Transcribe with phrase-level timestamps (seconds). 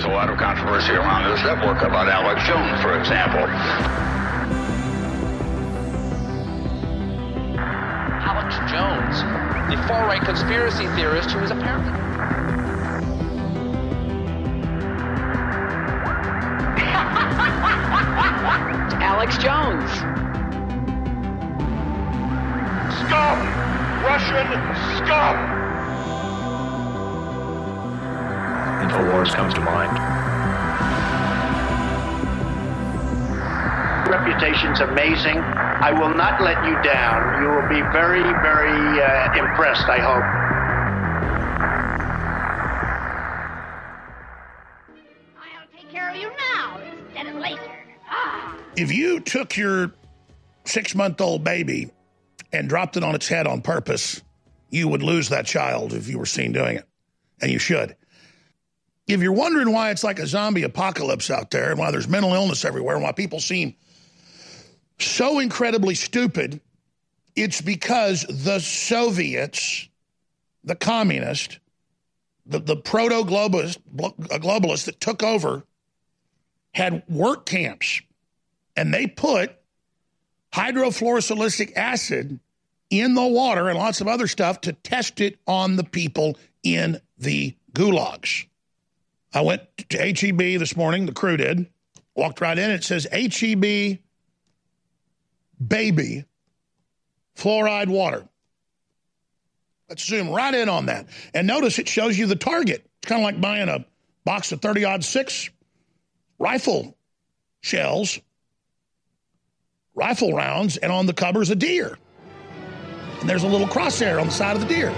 [0.00, 3.44] There's a lot of controversy around this network about Alex Jones, for example.
[8.24, 9.20] Alex Jones,
[9.70, 11.92] the far right conspiracy theorist who is apparently.
[19.00, 19.90] Alex Jones.
[22.98, 23.38] Scum!
[24.02, 24.46] Russian
[24.96, 25.36] scum!
[28.82, 30.20] InfoWars comes to mind.
[34.10, 35.36] reputation's amazing.
[35.82, 37.42] I will not let you down.
[37.42, 40.22] You will be very, very uh, impressed, I hope.
[45.40, 47.72] I'll take care of you now instead of later.
[48.10, 48.58] Ah.
[48.76, 49.92] If you took your
[50.66, 51.90] six month old baby
[52.52, 54.20] and dropped it on its head on purpose,
[54.68, 56.86] you would lose that child if you were seen doing it.
[57.40, 57.96] And you should.
[59.06, 62.34] If you're wondering why it's like a zombie apocalypse out there and why there's mental
[62.34, 63.76] illness everywhere and why people seem
[65.06, 66.60] so incredibly stupid,
[67.36, 69.88] it's because the Soviets,
[70.64, 71.58] the communists,
[72.46, 75.64] the, the proto globalist, globalists that took over
[76.74, 78.00] had work camps
[78.76, 79.52] and they put
[80.52, 82.40] hydrofluorosilicic acid
[82.90, 87.00] in the water and lots of other stuff to test it on the people in
[87.18, 88.46] the gulags.
[89.32, 91.66] I went to HEB this morning, the crew did,
[92.16, 93.98] walked right in, it says HEB
[95.64, 96.24] baby
[97.36, 98.26] fluoride water.
[99.88, 101.06] Let's zoom right in on that.
[101.34, 102.86] And notice it shows you the target.
[102.98, 103.84] It's kind of like buying a
[104.24, 105.50] box of 30 odd six
[106.38, 106.96] rifle
[107.60, 108.20] shells,
[109.94, 111.98] rifle rounds, and on the cover is a deer.
[113.20, 114.90] And there's a little crosshair on the side of the deer.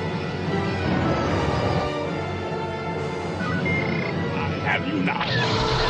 [4.62, 5.81] Have you now.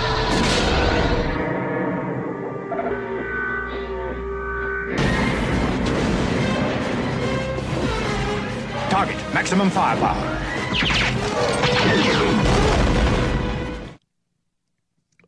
[8.93, 10.39] Target, maximum firepower.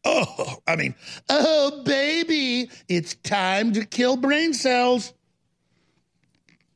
[0.04, 0.94] Oh, I mean,
[1.30, 5.14] oh, baby, it's time to kill brain cells.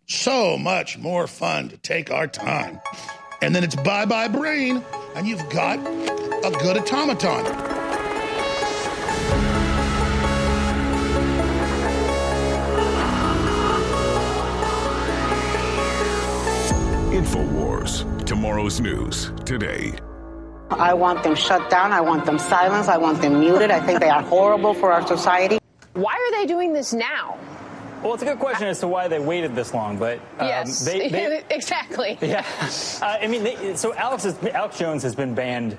[0.06, 2.80] So much more fun to take our time.
[3.42, 4.82] And then it's bye bye brain,
[5.14, 7.67] and you've got a good automaton.
[17.18, 18.24] InfoWars.
[18.26, 19.92] Tomorrow's news today.
[20.70, 21.90] I want them shut down.
[21.90, 22.88] I want them silenced.
[22.88, 23.72] I want them muted.
[23.72, 25.58] I think they are horrible for our society.
[25.94, 27.36] Why are they doing this now?
[28.04, 30.84] Well, it's a good question as to why they waited this long, but um, yes,
[30.84, 32.16] they, they, exactly.
[32.20, 32.46] Yeah,
[33.02, 35.76] uh, I mean, they, so Alex, is, Alex Jones has been banned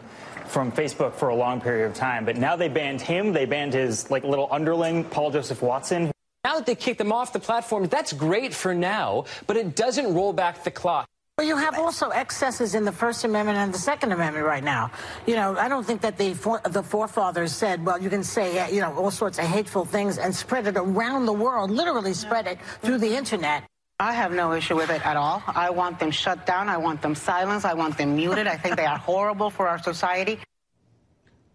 [0.47, 3.31] from Facebook for a long period of time, but now they banned him.
[3.31, 6.11] They banned his like little underling, Paul Joseph Watson.
[6.43, 10.13] Now that they kicked them off the platform, that's great for now, but it doesn't
[10.13, 11.07] roll back the clock.
[11.39, 14.91] Well, you have also excesses in the First Amendment and the Second Amendment right now.
[15.25, 18.59] You know, I don't think that the for, the forefathers said, well, you can say,
[18.59, 22.13] uh, you know, all sorts of hateful things and spread it around the world, literally
[22.13, 23.63] spread it through the internet.
[24.01, 25.41] I have no issue with it at all.
[25.47, 26.67] I want them shut down.
[26.67, 27.65] I want them silenced.
[27.65, 28.45] I want them muted.
[28.45, 30.39] I think they are horrible for our society.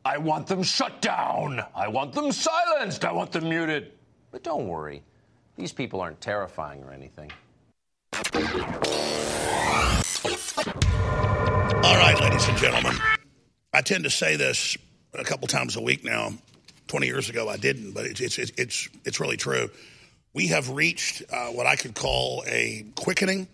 [0.03, 1.63] I want them shut down.
[1.75, 3.05] I want them silenced.
[3.05, 3.93] I want them muted.
[4.31, 5.03] But don't worry,
[5.57, 7.31] these people aren't terrifying or anything.
[11.85, 12.97] All right, ladies and gentlemen.
[13.73, 14.77] I tend to say this
[15.15, 16.33] a couple times a week now.
[16.87, 19.69] 20 years ago, I didn't, but it's, it's, it's, it's really true.
[20.33, 23.49] We have reached uh, what I could call a quickening.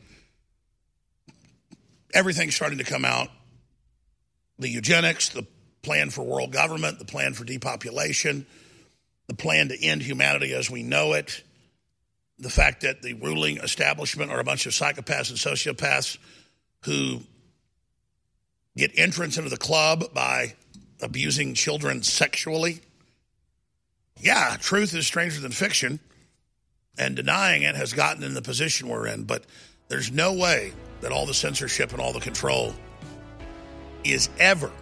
[2.13, 3.29] Everything's starting to come out
[4.59, 5.47] the eugenics, the
[5.83, 8.45] plan for world government, the plan for depopulation,
[9.27, 11.43] the plan to end humanity as we know it,
[12.41, 16.17] the fact that the ruling establishment are a bunch of psychopaths and sociopaths
[16.85, 17.21] who
[18.77, 20.55] get entrance into the club by
[21.03, 22.81] abusing children sexually.
[24.19, 26.01] Yeah, truth is stranger than fiction,
[26.99, 29.25] and denying it has gotten in the position we're in.
[29.25, 29.45] But
[29.89, 30.73] there's no way
[31.03, 32.75] that all the censorship and all the control
[34.03, 34.73] is ever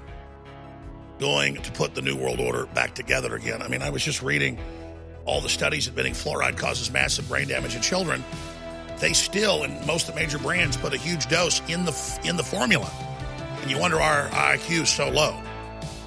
[1.18, 3.62] going to put the New World Order back together again.
[3.62, 4.58] I mean, I was just reading
[5.28, 8.24] all the studies admitting fluoride causes massive brain damage in children.
[8.98, 11.92] they still, and most of the major brands, put a huge dose in the
[12.24, 12.90] in the formula.
[13.62, 15.40] And you wonder our IQ is so low.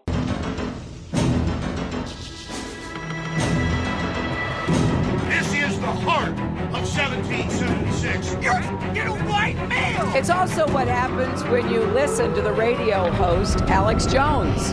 [5.29, 6.31] This is the heart
[6.75, 8.33] of 1776.
[8.43, 8.61] You're,
[8.95, 10.15] you're a white male.
[10.17, 14.73] It's also what happens when you listen to the radio host, Alex Jones.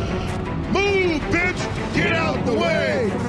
[0.70, 1.94] Move, bitch!
[1.94, 3.29] Get out the way!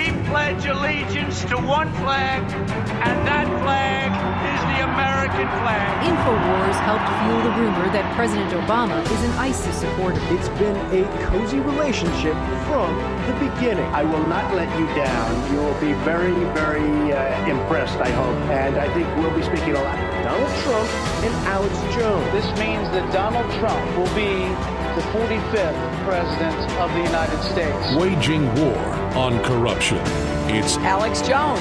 [0.00, 2.40] We pledge allegiance to one flag,
[3.04, 4.08] and that flag
[4.48, 5.92] is the American flag.
[6.08, 10.18] InfoWars helped fuel the rumor that President Obama is an ISIS supporter.
[10.32, 12.32] It's been a cozy relationship
[12.64, 12.96] from
[13.28, 13.84] the beginning.
[13.92, 15.52] I will not let you down.
[15.52, 18.40] You will be very, very uh, impressed, I hope.
[18.48, 20.00] And I think we'll be speaking a lot.
[20.24, 20.88] Donald Trump
[21.28, 22.24] and Alex Jones.
[22.32, 24.48] This means that Donald Trump will be
[25.00, 27.96] the 45th President of the United States.
[27.96, 28.76] Waging war
[29.16, 29.96] on corruption.
[30.54, 31.60] It's Alex Jones.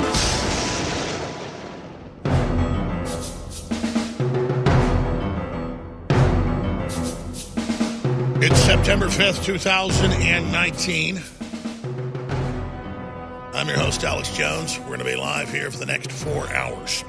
[8.44, 11.22] It's September 5th, 2019.
[13.54, 14.78] I'm your host, Alex Jones.
[14.80, 17.06] We're going to be live here for the next four hours.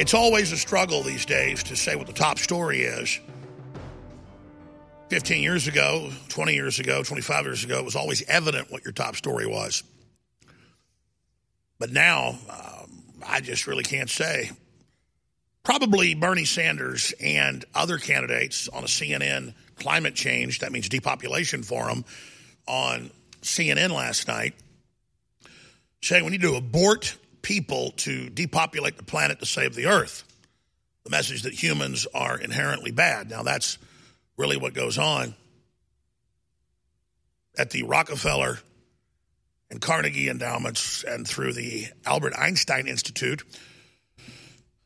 [0.00, 3.20] It's always a struggle these days to say what the top story is.
[5.10, 8.94] 15 years ago, 20 years ago, 25 years ago, it was always evident what your
[8.94, 9.82] top story was.
[11.78, 14.52] But now, um, I just really can't say.
[15.64, 22.06] Probably Bernie Sanders and other candidates on a CNN climate change, that means depopulation forum,
[22.66, 23.10] on
[23.42, 24.54] CNN last night,
[26.00, 30.24] saying we need to abort people to depopulate the planet to save the earth.
[31.04, 33.30] The message that humans are inherently bad.
[33.30, 33.78] Now, that's
[34.36, 35.34] really what goes on
[37.58, 38.58] at the Rockefeller
[39.70, 43.42] and Carnegie endowments and through the Albert Einstein Institute,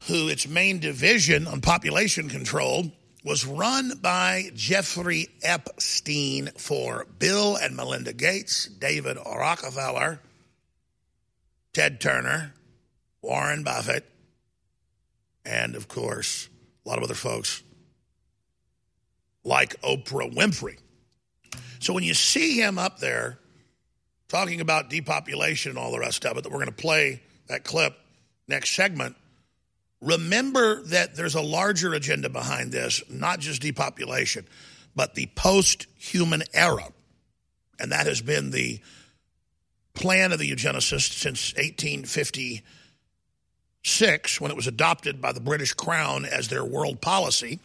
[0.06, 2.93] who its main division on population control
[3.25, 10.21] was run by Jeffrey Epstein for Bill and Melinda Gates, David Rockefeller,
[11.75, 12.55] Ted Turner,
[13.21, 14.09] Warren Buffett,
[15.44, 16.49] and of course,
[16.85, 17.62] a lot of other folks
[19.43, 20.79] like Oprah Winfrey.
[21.81, 23.38] So when you see him up there
[24.29, 27.65] talking about depopulation and all the rest of it, that we're going to play that
[27.65, 27.94] clip
[28.49, 29.17] next segment,
[30.00, 34.47] remember that there's a larger agenda behind this, not just depopulation,
[34.94, 36.88] but the post human era.
[37.79, 38.81] And that has been the
[39.94, 46.49] plan of the eugenicists since 1856 when it was adopted by the British Crown as
[46.49, 47.61] their world policy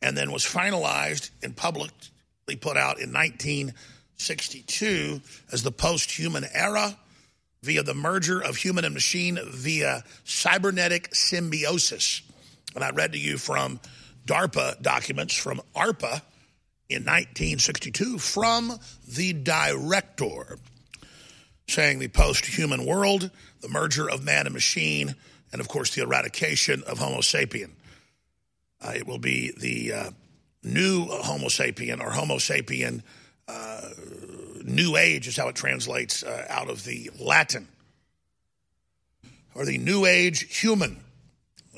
[0.00, 6.96] and then was finalized and publicly put out in 1962 as the post-human era
[7.62, 12.22] via the merger of human and machine via cybernetic symbiosis.
[12.74, 13.78] And I read to you from
[14.26, 16.22] DARPA documents from ARPA
[16.88, 18.78] in 1962 from
[19.08, 20.58] the director
[21.68, 25.14] saying the post-human world, the merger of man and machine,
[25.52, 27.70] and of course the eradication of Homo sapien.
[28.80, 30.10] Uh, it will be the uh,
[30.62, 33.02] new Homo sapien or Homo sapien
[33.48, 33.90] uh,
[34.64, 37.68] New Age is how it translates uh, out of the Latin,
[39.54, 40.98] or the New Age human.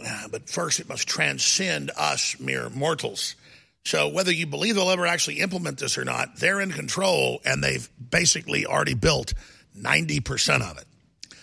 [0.04, 3.36] Uh, but first, it must transcend us mere mortals.
[3.84, 7.62] So, whether you believe they'll ever actually implement this or not, they're in control and
[7.62, 9.34] they've basically already built
[9.78, 10.84] 90% of it.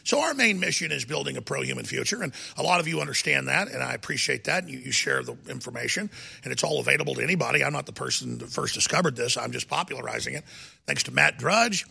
[0.03, 3.47] So our main mission is building a pro-human future, and a lot of you understand
[3.47, 4.67] that, and I appreciate that.
[4.67, 6.09] You, you, share the information,
[6.43, 7.63] and it's all available to anybody.
[7.63, 9.37] I'm not the person that first discovered this.
[9.37, 10.43] I'm just popularizing it.
[10.87, 11.85] Thanks to Matt Drudge,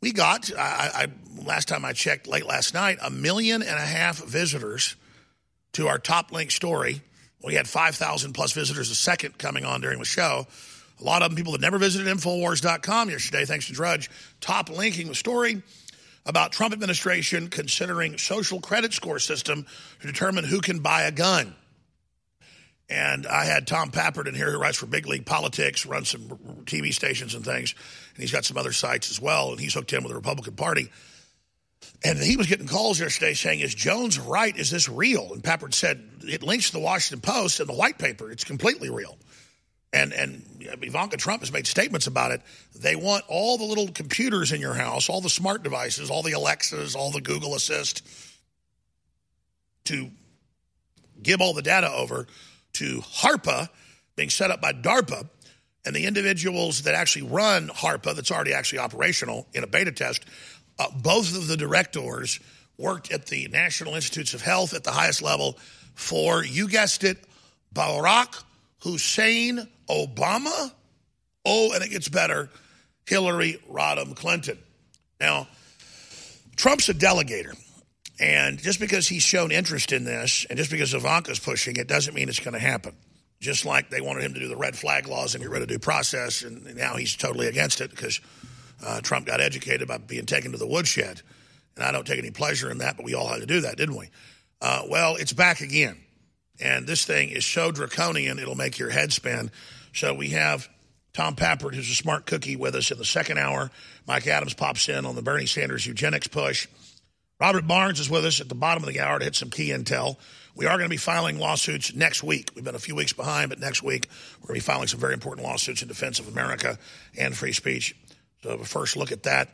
[0.00, 1.06] we got, I, I,
[1.44, 4.96] last time I checked late last night, a million and a half visitors
[5.72, 7.00] to our top link story.
[7.42, 10.46] We had 5,000 plus visitors a second coming on during the show.
[11.00, 14.10] A lot of them people that never visited Infowars.com yesterday, thanks to Drudge,
[14.40, 15.62] top linking the story
[16.24, 19.66] about Trump administration considering social credit score system
[20.00, 21.54] to determine who can buy a gun.
[22.88, 26.28] And I had Tom Pappert in here who writes for Big League Politics, runs some
[26.64, 27.74] TV stations and things,
[28.14, 30.54] and he's got some other sites as well, and he's hooked in with the Republican
[30.54, 30.90] Party.
[32.04, 34.56] And he was getting calls yesterday saying, Is Jones right?
[34.56, 35.32] Is this real?
[35.32, 38.30] And Pappert said, It links to the Washington Post and the white paper.
[38.30, 39.18] It's completely real.
[39.96, 40.44] And, and
[40.82, 42.42] Ivanka Trump has made statements about it.
[42.78, 46.32] They want all the little computers in your house, all the smart devices, all the
[46.32, 48.06] Alexas, all the Google Assist,
[49.84, 50.10] to
[51.22, 52.26] give all the data over
[52.74, 53.70] to HARPA,
[54.16, 55.30] being set up by DARPA,
[55.86, 60.26] and the individuals that actually run HARPA, that's already actually operational in a beta test,
[60.78, 62.38] uh, both of the directors
[62.76, 65.58] worked at the National Institutes of Health at the highest level
[65.94, 67.24] for, you guessed it,
[67.74, 68.42] Barack
[68.80, 70.72] Hussein Obama.
[71.44, 72.50] Oh, and it gets better,
[73.06, 74.58] Hillary Rodham Clinton.
[75.20, 75.48] Now,
[76.56, 77.54] Trump's a delegator.
[78.18, 82.14] And just because he's shown interest in this, and just because Ivanka's pushing it, doesn't
[82.14, 82.94] mean it's going to happen.
[83.40, 85.68] Just like they wanted him to do the red flag laws and get rid of
[85.68, 88.20] due process, and now he's totally against it because
[88.84, 91.20] uh, Trump got educated about being taken to the woodshed.
[91.76, 93.76] And I don't take any pleasure in that, but we all had to do that,
[93.76, 94.08] didn't we?
[94.62, 95.98] Uh, well, it's back again.
[96.58, 99.50] And this thing is so draconian, it'll make your head spin.
[99.96, 100.68] So we have
[101.14, 103.70] Tom Pappert, who's a smart cookie, with us in the second hour.
[104.06, 106.68] Mike Adams pops in on the Bernie Sanders eugenics push.
[107.40, 109.70] Robert Barnes is with us at the bottom of the hour to hit some key
[109.70, 110.16] intel.
[110.54, 112.50] We are going to be filing lawsuits next week.
[112.54, 114.06] We've been a few weeks behind, but next week
[114.40, 116.78] we're going to be filing some very important lawsuits in defense of America
[117.18, 117.96] and free speech.
[118.42, 119.48] So, a first look at that.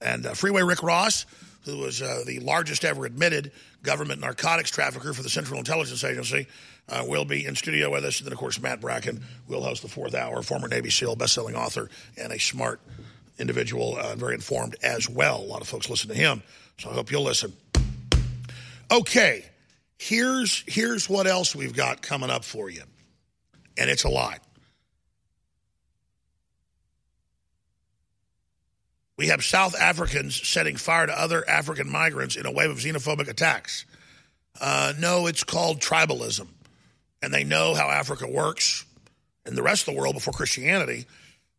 [0.00, 1.26] And uh, Freeway Rick Ross,
[1.64, 3.52] who was uh, the largest ever admitted
[3.82, 6.46] government narcotics trafficker for the Central Intelligence Agency,
[6.88, 8.18] uh, will be in studio with us.
[8.18, 11.54] And then, of course, Matt Bracken will host the fourth hour, former Navy SEAL, best-selling
[11.54, 12.80] author, and a smart
[13.38, 15.40] individual, uh, very informed as well.
[15.40, 16.42] A lot of folks listen to him,
[16.78, 17.52] so I hope you'll listen.
[18.90, 19.44] Okay,
[19.98, 22.82] here's here's what else we've got coming up for you,
[23.78, 24.40] and it's a lot.
[29.16, 33.28] We have South Africans setting fire to other African migrants in a wave of xenophobic
[33.28, 33.84] attacks.
[34.60, 36.46] Uh, no, it's called tribalism.
[37.22, 38.84] And they know how Africa works
[39.44, 41.06] and the rest of the world before Christianity,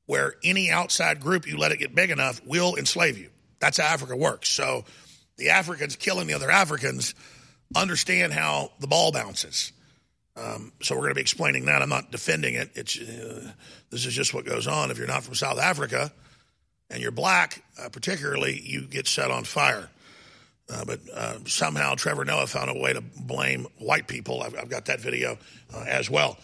[0.05, 3.29] where any outside group, you let it get big enough, will enslave you.
[3.59, 4.49] That's how Africa works.
[4.49, 4.83] So
[5.37, 7.15] the Africans killing the other Africans
[7.75, 9.71] understand how the ball bounces.
[10.35, 11.81] Um, so we're going to be explaining that.
[11.81, 12.71] I'm not defending it.
[12.75, 13.51] It's uh,
[13.89, 14.91] this is just what goes on.
[14.91, 16.11] If you're not from South Africa
[16.93, 19.89] and you're black, uh, particularly, you get set on fire.
[20.71, 24.41] Uh, but uh, somehow Trevor Noah found a way to blame white people.
[24.41, 25.37] I've, I've got that video
[25.73, 26.37] uh, as well.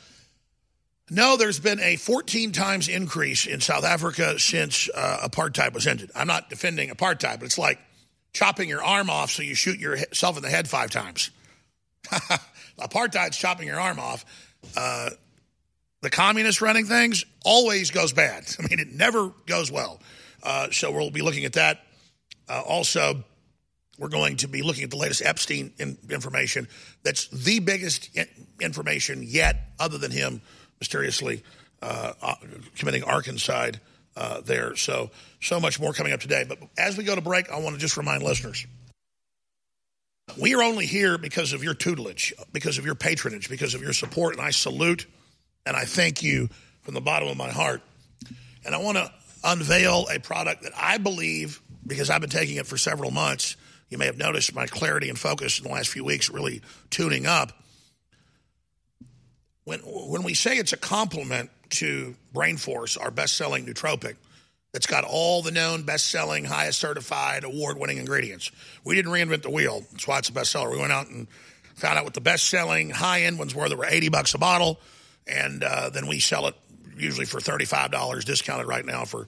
[1.11, 6.11] No, there's been a 14 times increase in South Africa since uh, apartheid was ended.
[6.15, 7.79] I'm not defending apartheid, but it's like
[8.33, 11.31] chopping your arm off so you shoot yourself in the head five times.
[12.79, 14.25] Apartheid's chopping your arm off.
[14.75, 15.11] Uh,
[16.01, 18.45] the communists running things always goes bad.
[18.59, 19.99] I mean, it never goes well.
[20.43, 21.81] Uh, so we'll be looking at that.
[22.47, 23.23] Uh, also,
[23.97, 26.67] we're going to be looking at the latest Epstein in- information.
[27.03, 28.27] That's the biggest in-
[28.59, 30.41] information yet, other than him
[30.79, 31.43] mysteriously
[31.81, 32.35] uh, uh,
[32.77, 33.79] committing arkancide
[34.15, 34.75] uh, there.
[34.75, 36.45] So, so much more coming up today.
[36.47, 38.65] But as we go to break, I want to just remind listeners
[40.37, 43.93] we are only here because of your tutelage, because of your patronage, because of your
[43.93, 44.35] support.
[44.35, 45.07] And I salute
[45.65, 46.49] and I thank you
[46.81, 47.81] from the bottom of my heart.
[48.65, 49.11] And I want to
[49.43, 53.55] unveil a product that I believe, because I've been taking it for several months,
[53.89, 57.25] you may have noticed my clarity and focus in the last few weeks really tuning
[57.25, 57.51] up.
[59.63, 64.15] When, when we say it's a compliment to Brain Force, our best selling nootropic,
[64.71, 68.51] that's got all the known best selling, highest certified, award winning ingredients.
[68.83, 69.83] We didn't reinvent the wheel.
[69.91, 70.71] That's why it's a bestseller.
[70.71, 71.27] We went out and
[71.75, 74.37] found out what the best selling high end ones were that were 80 bucks a
[74.37, 74.79] bottle.
[75.25, 76.55] And uh, then we sell it
[77.01, 79.27] usually for $35, discounted right now for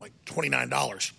[0.00, 1.12] like $29.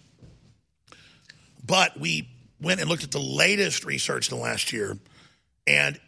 [1.65, 2.29] But we
[2.61, 4.97] went and looked at the latest research in the last year,
[5.67, 5.99] and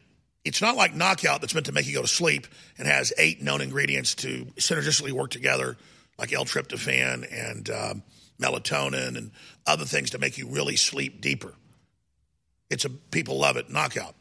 [0.45, 2.47] it's not like knockout that's meant to make you go to sleep
[2.77, 5.75] and has eight known ingredients to synergistically work together,
[6.17, 8.03] like L-tryptophan and um,
[8.39, 9.31] melatonin and
[9.65, 11.53] other things to make you really sleep deeper.
[12.69, 14.15] It's a people love it knockout.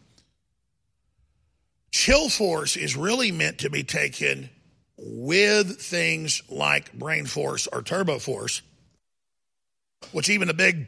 [1.90, 4.50] Chill Force is really meant to be taken
[4.98, 8.62] with things like Brain Force or Turbo Force,
[10.12, 10.86] which even a big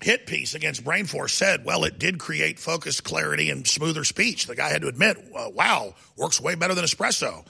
[0.00, 4.46] hit piece against Brain Force said, well, it did create focus, clarity, and smoother speech.
[4.46, 7.46] The guy had to admit, uh, wow, works way better than espresso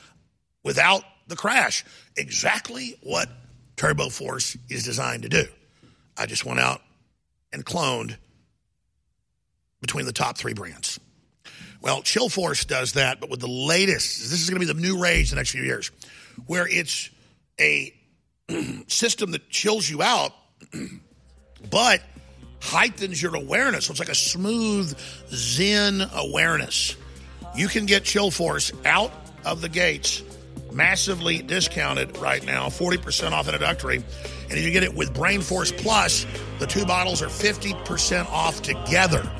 [0.62, 1.84] without the crash.
[2.16, 3.28] Exactly what
[3.76, 5.44] Turbo Force is designed to do.
[6.16, 6.82] I just went out
[7.52, 8.16] and cloned
[9.80, 11.00] between the top three brands.
[11.82, 14.80] Well, Chill Force does that, but with the latest, this is going to be the
[14.80, 15.90] new rage the next few years,
[16.46, 17.10] where it's
[17.60, 17.92] a
[18.86, 20.32] system that chills you out,
[21.70, 22.00] but
[22.60, 23.86] heightens your awareness.
[23.86, 24.96] So it's like a smooth
[25.28, 26.96] Zen awareness.
[27.56, 29.12] You can get Chill Force out
[29.44, 30.22] of the gates
[30.72, 33.96] massively discounted right now, 40% off introductory.
[33.96, 36.26] And if you get it with Brain Force Plus,
[36.58, 39.30] the two bottles are 50% off together.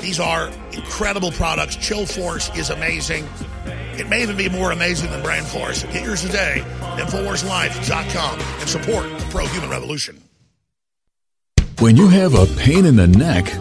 [0.00, 1.76] These are incredible products.
[1.76, 3.28] Chill Force is amazing.
[3.98, 5.84] It may even be more amazing than Brain Force.
[5.84, 10.22] Get yours today at InfoWarsLife.com and support the pro human revolution.
[11.80, 13.54] When you have a pain in the neck,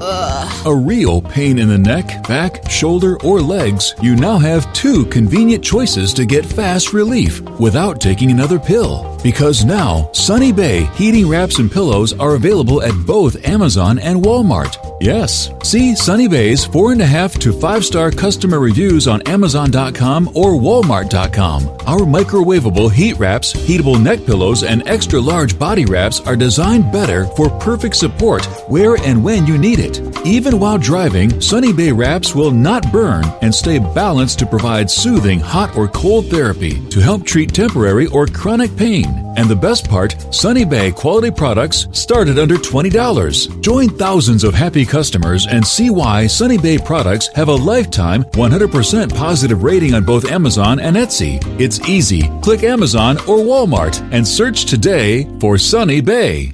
[0.65, 5.61] a real pain in the neck, back, shoulder, or legs, you now have two convenient
[5.61, 9.14] choices to get fast relief without taking another pill.
[9.25, 14.77] Because now, Sunny Bay heating wraps and pillows are available at both Amazon and Walmart.
[15.01, 21.63] Yes, see Sunny Bay's 4.5 to 5 star customer reviews on Amazon.com or Walmart.com.
[21.87, 27.25] Our microwavable heat wraps, heatable neck pillows, and extra large body wraps are designed better
[27.35, 30.01] for perfect support where and when you need it.
[30.23, 35.39] Even while driving, Sunny Bay wraps will not burn and stay balanced to provide soothing
[35.39, 39.14] hot or cold therapy to help treat temporary or chronic pain.
[39.37, 43.61] And the best part, Sunny Bay quality products start at under $20.
[43.61, 49.15] Join thousands of happy customers and see why Sunny Bay products have a lifetime 100%
[49.15, 51.39] positive rating on both Amazon and Etsy.
[51.59, 52.29] It's easy.
[52.41, 56.53] Click Amazon or Walmart and search today for Sunny Bay.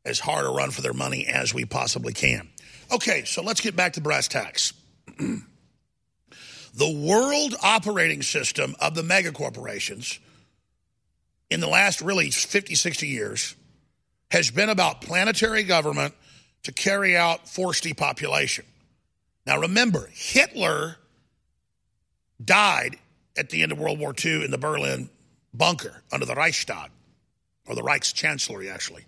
[0.06, 2.48] as hard a run for their money as we possibly can.
[2.90, 4.72] Okay, so let's get back to brass tacks.
[5.18, 5.42] the
[7.06, 10.18] world operating system of the mega corporations
[11.50, 13.54] in the last really 50, 60 years
[14.30, 16.14] has been about planetary government
[16.62, 18.64] to carry out forced depopulation.
[19.46, 20.96] Now remember, Hitler
[22.42, 22.96] died
[23.36, 25.10] at the end of World War II in the Berlin
[25.52, 26.90] bunker under the Reichstag,
[27.66, 29.04] or the Reich's Chancellery, actually.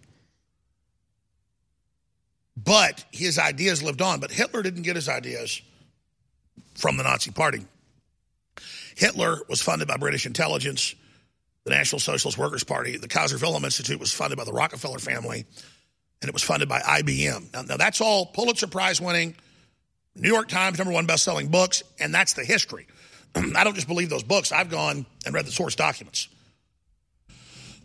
[2.56, 4.20] But his ideas lived on.
[4.20, 5.62] But Hitler didn't get his ideas
[6.74, 7.64] from the Nazi Party.
[8.96, 10.94] Hitler was funded by British intelligence,
[11.64, 12.96] the National Socialist Workers' Party.
[12.96, 15.44] The Kaiser Wilhelm Institute was funded by the Rockefeller family,
[16.20, 17.52] and it was funded by IBM.
[17.52, 19.34] Now, now that's all Pulitzer Prize winning,
[20.14, 22.86] New York Times number one best selling books, and that's the history.
[23.34, 24.52] I don't just believe those books.
[24.52, 26.28] I've gone and read the source documents.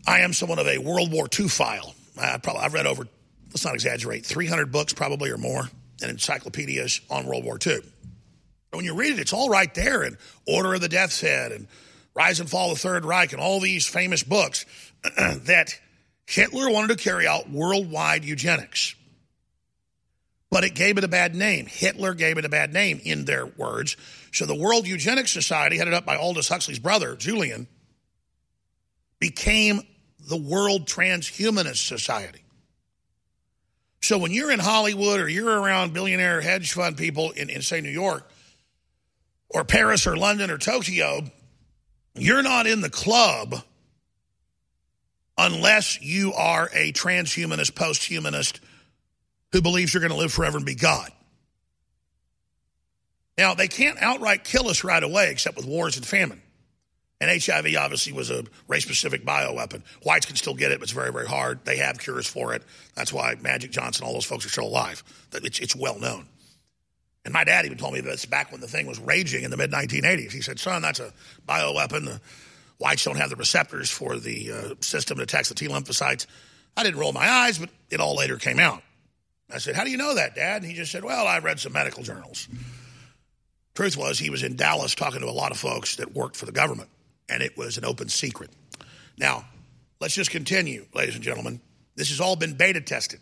[0.06, 1.94] I am someone of a World War II file.
[2.18, 3.06] I probably, I've read over,
[3.48, 5.68] let's not exaggerate, 300 books probably or more
[6.00, 7.80] and encyclopedias on World War II.
[8.70, 11.66] When you read it, it's all right there in Order of the Death's Head and
[12.18, 14.66] Rise and Fall of the Third Reich and all these famous books
[15.16, 15.78] that
[16.26, 18.96] Hitler wanted to carry out worldwide eugenics.
[20.50, 21.66] but it gave it a bad name.
[21.66, 23.96] Hitler gave it a bad name in their words.
[24.32, 27.68] So the World Eugenics Society, headed up by Aldous Huxley's brother, Julian,
[29.20, 29.82] became
[30.28, 32.40] the World Transhumanist Society.
[34.00, 37.80] So when you're in Hollywood or you're around billionaire hedge fund people in, in say,
[37.80, 38.28] New York
[39.50, 41.30] or Paris or London or Tokyo,
[42.20, 43.62] you're not in the club
[45.36, 48.60] unless you are a transhumanist, posthumanist
[49.52, 51.10] who believes you're going to live forever and be God.
[53.38, 56.42] Now, they can't outright kill us right away except with wars and famine.
[57.20, 59.82] And HIV obviously was a race specific bioweapon.
[60.02, 61.64] Whites can still get it, but it's very, very hard.
[61.64, 62.62] They have cures for it.
[62.94, 65.02] That's why Magic Johnson, all those folks are still alive.
[65.32, 66.26] It's, it's well known.
[67.24, 69.56] And my dad even told me this back when the thing was raging in the
[69.56, 70.32] mid 1980s.
[70.32, 71.12] He said, Son, that's a
[71.46, 72.06] bioweapon.
[72.06, 72.20] The
[72.78, 76.26] whites don't have the receptors for the uh, system that attacks the T lymphocytes.
[76.76, 78.82] I didn't roll my eyes, but it all later came out.
[79.52, 80.62] I said, How do you know that, Dad?
[80.62, 82.48] And he just said, Well, I've read some medical journals.
[83.74, 86.46] Truth was, he was in Dallas talking to a lot of folks that worked for
[86.46, 86.88] the government
[87.28, 88.50] and it was an open secret.
[89.18, 89.44] Now,
[90.00, 91.60] let's just continue, ladies and gentlemen.
[91.94, 93.20] This has all been beta tested.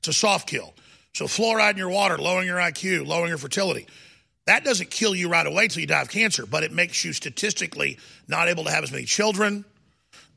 [0.00, 0.74] It's a soft kill.
[1.14, 3.86] So, fluoride in your water, lowering your IQ, lowering your fertility.
[4.46, 7.12] That doesn't kill you right away until you die of cancer, but it makes you
[7.12, 9.64] statistically not able to have as many children.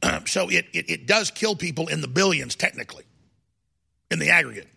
[0.26, 3.04] so, it, it, it does kill people in the billions, technically,
[4.12, 4.68] in the aggregate.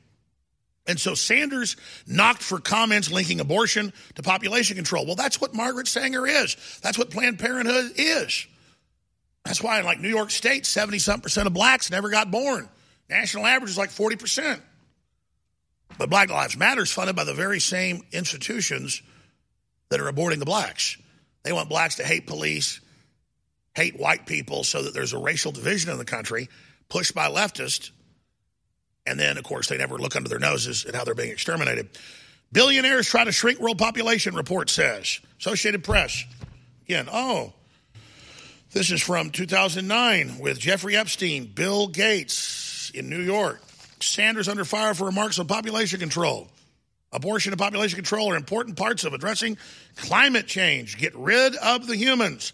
[0.88, 5.04] And so Sanders knocked for comments linking abortion to population control.
[5.04, 6.56] Well, that's what Margaret Sanger is.
[6.82, 8.46] That's what Planned Parenthood is.
[9.44, 12.70] That's why in like New York State, 70 something percent of blacks never got born.
[13.10, 14.60] National average is like 40%.
[15.96, 19.02] But Black Lives Matter is funded by the very same institutions
[19.88, 20.98] that are aborting the blacks.
[21.42, 22.80] They want blacks to hate police,
[23.74, 26.48] hate white people so that there's a racial division in the country
[26.88, 27.90] pushed by leftists
[29.08, 31.88] and then, of course, they never look under their noses at how they're being exterminated.
[32.52, 35.20] Billionaires try to shrink world population, report says.
[35.38, 36.24] Associated Press.
[36.84, 37.54] Again, oh,
[38.72, 43.62] this is from 2009 with Jeffrey Epstein, Bill Gates in New York.
[44.00, 46.48] Sanders under fire for remarks on population control.
[47.12, 49.56] Abortion and population control are important parts of addressing
[49.96, 50.98] climate change.
[50.98, 52.52] Get rid of the humans.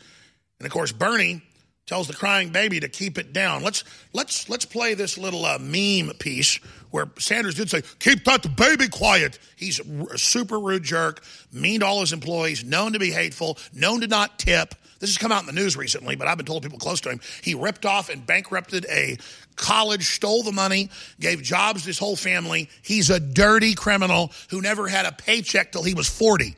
[0.59, 1.43] And of course, Bernie
[1.87, 3.63] tells the crying baby to keep it down.
[3.63, 6.57] Let's let's let's play this little uh, meme piece
[6.91, 11.87] where Sanders did say, "Keep that baby quiet." He's a super rude jerk, mean to
[11.87, 14.75] all his employees, known to be hateful, known to not tip.
[15.01, 17.11] This has come out in the news recently, but I've been told people close to
[17.11, 19.19] him he ripped off and bankrupted a
[19.57, 20.89] college, stole the money,
[21.21, 22.71] gave jobs to his whole family.
[22.83, 26.57] He's a dirty criminal who never had a paycheck till he was 40.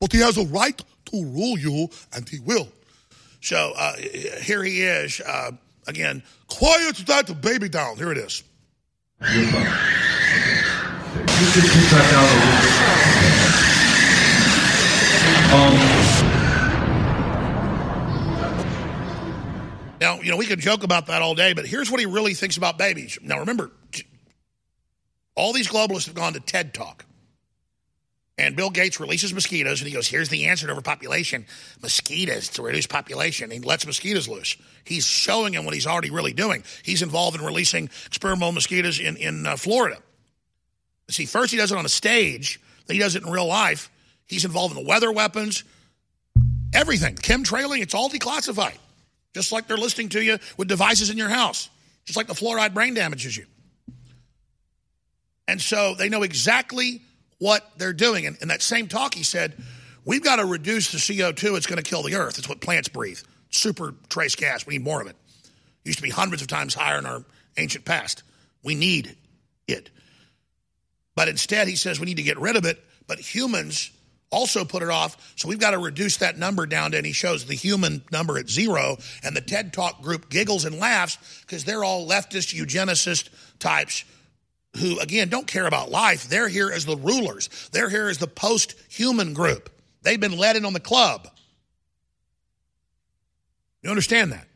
[0.00, 2.68] But he has a right to rule you, and he will.
[3.42, 5.20] So uh, here he is.
[5.20, 5.50] Uh,
[5.86, 7.96] again, quiet that baby down.
[7.96, 8.44] Here it is.
[15.52, 15.74] Um,
[20.00, 22.34] now, you know, we can joke about that all day, but here's what he really
[22.34, 23.18] thinks about babies.
[23.22, 23.70] Now, remember,
[25.34, 27.04] all these globalists have gone to TED Talk.
[28.38, 31.46] And Bill Gates releases mosquitoes, and he goes, "Here's the answer to overpopulation:
[31.82, 34.56] mosquitoes to reduce population." He lets mosquitoes loose.
[34.84, 36.64] He's showing him what he's already really doing.
[36.82, 39.98] He's involved in releasing experimental mosquitoes in in uh, Florida.
[41.10, 43.90] See, first he does it on a stage, then he does it in real life.
[44.26, 45.62] He's involved in the weather weapons,
[46.72, 47.82] everything, chemtrailing.
[47.82, 48.78] It's all declassified,
[49.34, 51.68] just like they're listening to you with devices in your house,
[52.06, 53.44] just like the fluoride brain damages you.
[55.46, 57.02] And so they know exactly
[57.42, 58.24] what they're doing.
[58.24, 59.60] And in that same talk, he said,
[60.04, 61.56] We've got to reduce the CO2.
[61.56, 62.38] It's going to kill the earth.
[62.38, 63.20] It's what plants breathe.
[63.50, 64.64] Super trace gas.
[64.64, 65.10] We need more of it.
[65.10, 65.16] it.
[65.84, 67.24] Used to be hundreds of times higher in our
[67.56, 68.22] ancient past.
[68.62, 69.16] We need
[69.66, 69.90] it.
[71.16, 72.82] But instead, he says we need to get rid of it.
[73.08, 73.90] But humans
[74.30, 75.34] also put it off.
[75.36, 78.38] So we've got to reduce that number down to, and he shows the human number
[78.38, 78.98] at zero.
[79.24, 84.04] And the TED Talk group giggles and laughs because they're all leftist, eugenicist types
[84.76, 86.28] who, again, don't care about life.
[86.28, 89.70] They're here as the rulers, they're here as the post human group.
[90.02, 91.28] They've been let in on the club.
[93.82, 94.46] You understand that?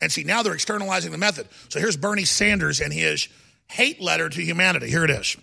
[0.00, 1.48] And see, now they're externalizing the method.
[1.68, 3.28] So here's Bernie Sanders and his
[3.68, 4.88] hate letter to humanity.
[4.88, 5.36] Here it is.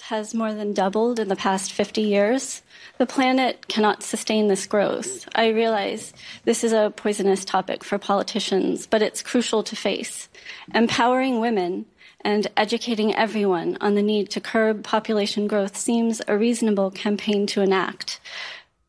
[0.00, 2.62] Has more than doubled in the past 50 years.
[2.98, 5.28] The planet cannot sustain this growth.
[5.36, 6.12] I realize
[6.44, 10.28] this is a poisonous topic for politicians, but it's crucial to face.
[10.74, 11.86] Empowering women
[12.22, 17.60] and educating everyone on the need to curb population growth seems a reasonable campaign to
[17.60, 18.18] enact.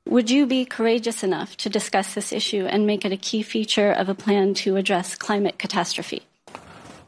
[0.08, 3.92] Would you be courageous enough to discuss this issue and make it a key feature
[3.92, 6.24] of a plan to address climate catastrophe?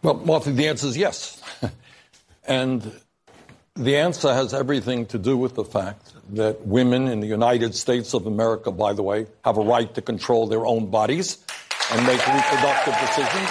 [0.03, 1.41] Well, Martha, the answer is yes.
[2.47, 2.99] and
[3.75, 8.13] the answer has everything to do with the fact that women in the United States
[8.13, 11.37] of America, by the way, have a right to control their own bodies
[11.91, 13.49] and make reproductive decisions.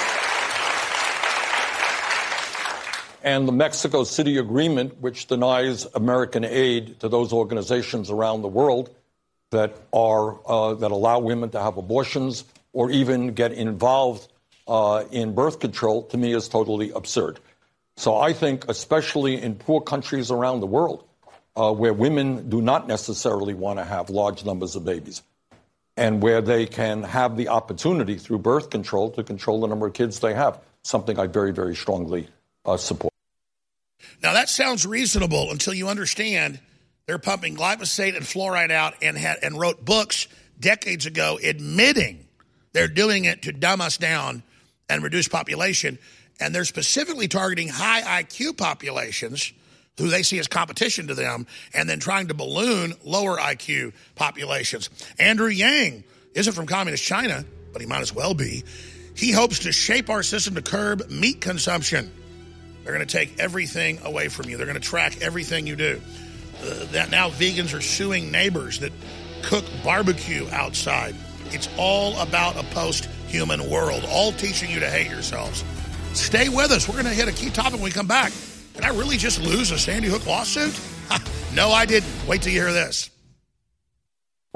[3.23, 8.95] And the Mexico City Agreement, which denies American aid to those organizations around the world
[9.51, 14.29] that are uh, that allow women to have abortions or even get involved
[14.69, 17.41] uh, in birth control, to me is totally absurd.
[17.99, 21.03] So I think, especially in poor countries around the world,
[21.57, 25.21] uh, where women do not necessarily want to have large numbers of babies,
[25.97, 29.95] and where they can have the opportunity through birth control to control the number of
[29.95, 32.29] kids they have, something I very, very strongly
[32.65, 33.13] uh, support.
[34.23, 36.61] Now, that sounds reasonable until you understand
[37.07, 40.29] they're pumping glyphosate and fluoride out and, had, and wrote books
[40.61, 42.29] decades ago admitting
[42.73, 44.45] they're doing it to dumb us down
[44.89, 45.99] and reduce population.
[46.41, 49.53] And they're specifically targeting high IQ populations
[49.99, 54.89] who they see as competition to them, and then trying to balloon lower IQ populations.
[55.19, 58.65] Andrew Yang isn't from communist China, but he might as well be.
[59.17, 62.13] He hopes to shape our system to curb meat consumption.
[62.85, 64.57] They're going to take everything away from you.
[64.57, 66.01] They're going to track everything you do.
[66.63, 68.93] Uh, that now vegans are suing neighbors that
[69.43, 71.15] cook barbecue outside.
[71.47, 75.65] It's all about a post-human world, all teaching you to hate yourselves.
[76.19, 76.89] Stay with us.
[76.89, 78.33] We're going to hit a key topic when we come back.
[78.75, 80.79] Did I really just lose a Sandy Hook lawsuit?
[81.55, 82.11] no, I didn't.
[82.27, 83.11] Wait till you hear this.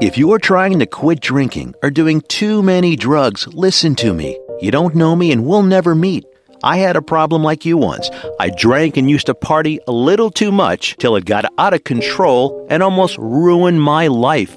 [0.00, 4.38] If you're trying to quit drinking or doing too many drugs, listen to me.
[4.60, 6.24] You don't know me and we'll never meet.
[6.64, 8.10] I had a problem like you once.
[8.38, 11.84] I drank and used to party a little too much till it got out of
[11.84, 14.56] control and almost ruined my life.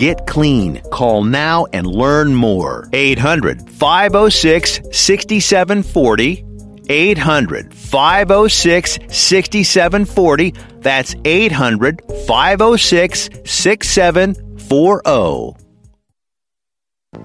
[0.00, 0.80] Get clean.
[0.90, 2.88] Call now and learn more.
[2.94, 6.46] 800 506 6740.
[6.88, 10.54] 800 506 6740.
[10.78, 15.56] That's 800 506 6740.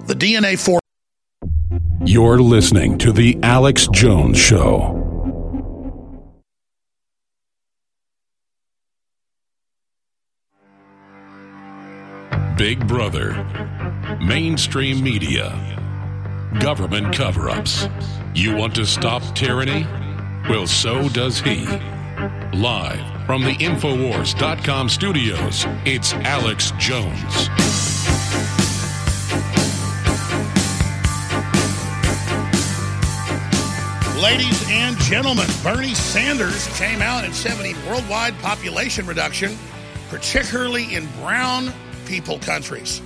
[0.04, 0.78] The DNA for.
[2.04, 5.05] You're listening to The Alex Jones Show.
[12.56, 13.34] Big Brother,
[14.18, 15.50] mainstream media,
[16.58, 17.86] government cover ups.
[18.34, 19.86] You want to stop tyranny?
[20.48, 21.66] Well, so does he.
[22.54, 27.50] Live from the Infowars.com studios, it's Alex Jones.
[34.22, 39.58] Ladies and gentlemen, Bernie Sanders came out and said we need worldwide population reduction,
[40.08, 41.70] particularly in brown
[42.06, 43.02] people countries.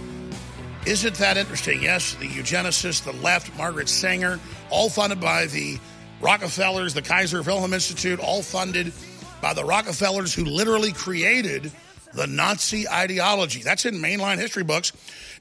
[0.86, 1.82] Isn't that interesting?
[1.82, 5.78] Yes, the eugenicists, the left, Margaret Sanger, all funded by the
[6.20, 8.92] Rockefellers, the Kaiser Wilhelm Institute, all funded
[9.42, 11.70] by the Rockefellers who literally created
[12.12, 13.62] the Nazi ideology.
[13.62, 14.92] That's in mainline history books.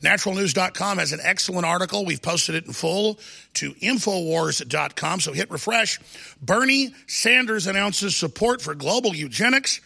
[0.02, 2.06] Naturalnews.com has an excellent article.
[2.06, 3.20] We've posted it in full
[3.56, 5.20] to Infowars.com.
[5.20, 6.00] So hit refresh.
[6.42, 9.82] Bernie Sanders announces support for global eugenics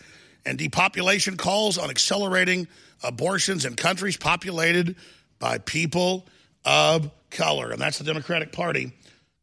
[0.46, 2.68] and depopulation calls on accelerating
[3.04, 4.96] abortions in countries populated
[5.40, 6.26] by people
[6.66, 7.72] of color.
[7.72, 8.94] And that's the Democratic Party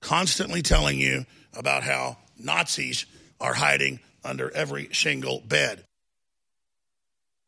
[0.01, 3.07] constantly telling you about how Nazis
[3.41, 5.85] are hiding under every single bed.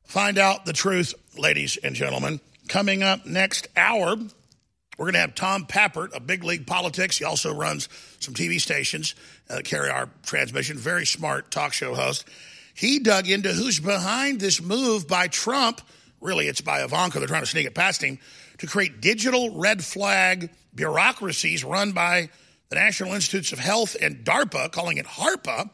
[0.05, 2.41] Find out the truth, ladies and gentlemen.
[2.69, 4.17] Coming up next hour,
[4.99, 7.19] we're going to have Tom Pappert of Big League Politics.
[7.19, 7.89] He also runs
[8.21, 9.15] some TV stations
[9.49, 10.77] that carry our transmission.
[10.77, 12.29] Very smart talk show host.
[12.75, 15.81] He dug into who's behind this move by Trump.
[16.23, 17.19] Really, it's by Ivanka.
[17.19, 18.19] They're trying to sneak it past him
[18.59, 22.31] to create digital red flag bureaucracies run by
[22.69, 25.69] the National Institutes of Health and DARPA, calling it HARPA,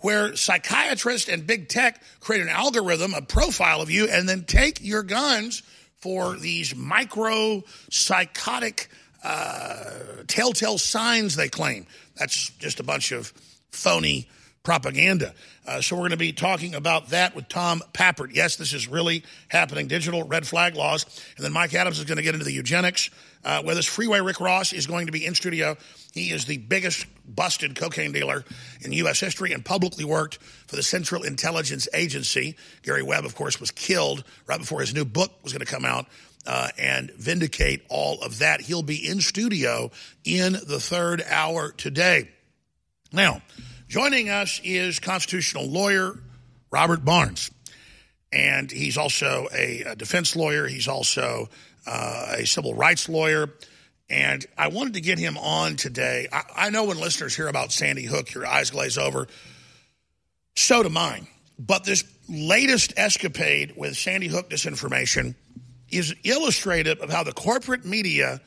[0.00, 4.80] where psychiatrists and big tech create an algorithm, a profile of you, and then take
[4.82, 5.62] your guns
[5.98, 8.88] for these micro psychotic
[9.22, 9.84] uh,
[10.26, 11.86] telltale signs they claim.
[12.16, 13.32] That's just a bunch of
[13.70, 14.28] phony
[14.66, 15.32] propaganda.
[15.64, 18.34] Uh, so we're going to be talking about that with Tom Pappert.
[18.34, 19.86] Yes, this is really happening.
[19.86, 23.08] Digital red flag laws, and then Mike Adams is going to get into the eugenics
[23.44, 23.86] uh, with us.
[23.86, 25.76] Freeway Rick Ross is going to be in studio.
[26.14, 28.44] He is the biggest busted cocaine dealer
[28.80, 29.20] in U.S.
[29.20, 32.56] history and publicly worked for the Central Intelligence Agency.
[32.82, 35.84] Gary Webb, of course, was killed right before his new book was going to come
[35.84, 36.06] out.
[36.44, 38.60] Uh, and vindicate all of that.
[38.60, 39.90] He'll be in studio
[40.24, 42.30] in the third hour today.
[43.12, 43.42] Now,
[43.88, 46.18] joining us is constitutional lawyer
[46.70, 47.50] Robert Barnes.
[48.32, 50.66] And he's also a, a defense lawyer.
[50.66, 51.48] He's also
[51.86, 53.48] uh, a civil rights lawyer.
[54.08, 56.28] And I wanted to get him on today.
[56.32, 59.26] I, I know when listeners hear about Sandy Hook, your eyes glaze over.
[60.54, 61.26] So do mine.
[61.58, 65.34] But this latest escapade with Sandy Hook disinformation
[65.88, 68.40] is illustrative of how the corporate media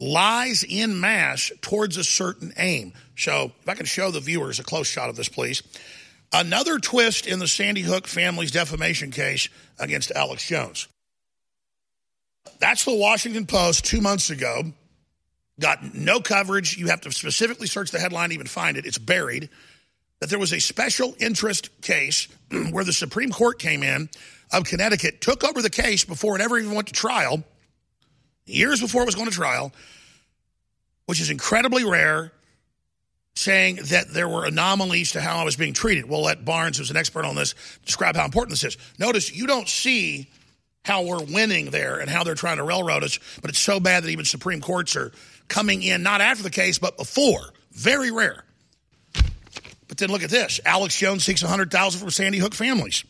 [0.00, 2.92] lies in mass towards a certain aim.
[3.16, 5.62] So, if I can show the viewers a close shot of this, please.
[6.32, 10.88] Another twist in the Sandy Hook family's defamation case against Alex Jones.
[12.58, 14.64] That's the Washington Post two months ago.
[15.60, 16.76] Got no coverage.
[16.76, 18.86] You have to specifically search the headline to even find it.
[18.86, 19.48] It's buried.
[20.20, 22.26] That there was a special interest case
[22.70, 24.08] where the Supreme Court came in
[24.52, 27.44] of Connecticut, took over the case before it ever even went to trial,
[28.46, 29.72] years before it was going to trial,
[31.06, 32.32] which is incredibly rare,
[33.34, 36.08] saying that there were anomalies to how I was being treated.
[36.08, 37.54] We'll let Barnes, who's an expert on this,
[37.84, 38.78] describe how important this is.
[38.98, 40.28] Notice you don't see
[40.84, 44.04] how we're winning there and how they're trying to railroad us, but it's so bad
[44.04, 45.12] that even Supreme Courts are
[45.48, 47.40] coming in, not after the case, but before.
[47.72, 48.44] Very rare.
[49.88, 50.60] But then look at this.
[50.64, 53.04] Alex Jones seeks 100000 from Sandy Hook families.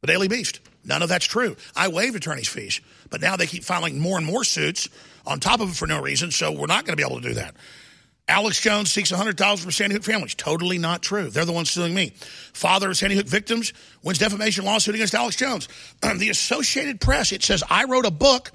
[0.00, 0.60] The Daily Beast.
[0.84, 1.56] None of that's true.
[1.76, 4.88] I waived attorney's fees, but now they keep filing more and more suits
[5.26, 7.28] on top of it for no reason, so we're not going to be able to
[7.28, 7.54] do that.
[8.28, 10.36] Alex Jones seeks 100000 from Sandy Hook families.
[10.36, 11.30] Totally not true.
[11.30, 12.12] They're the ones suing me.
[12.52, 13.72] Father of Sandy Hook victims
[14.04, 15.68] wins defamation lawsuit against Alex Jones.
[16.00, 18.52] the Associated Press, it says, I wrote a book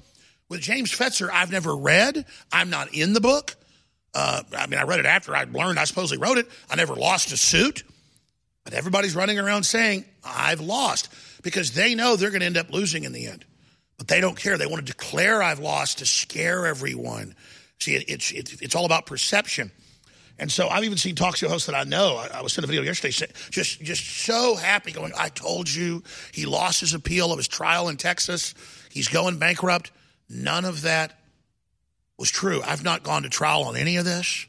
[0.48, 2.24] with James Fetzer I've never read.
[2.50, 3.54] I'm not in the book.
[4.14, 6.48] Uh, I mean, I read it after I learned I supposedly wrote it.
[6.70, 7.82] I never lost a suit.
[8.64, 12.72] But everybody's running around saying, I've lost because they know they're going to end up
[12.72, 13.44] losing in the end.
[13.98, 14.58] But they don't care.
[14.58, 17.34] They want to declare I've lost to scare everyone.
[17.78, 19.70] See, it, it's, it, it's all about perception.
[20.38, 22.16] And so I've even seen talk show hosts that I know.
[22.16, 26.02] I, I was sent a video yesterday, just just so happy, going, "I told you
[26.32, 28.54] he lost his appeal of his trial in Texas.
[28.90, 29.92] He's going bankrupt."
[30.28, 31.18] None of that
[32.18, 32.60] was true.
[32.62, 34.46] I've not gone to trial on any of this.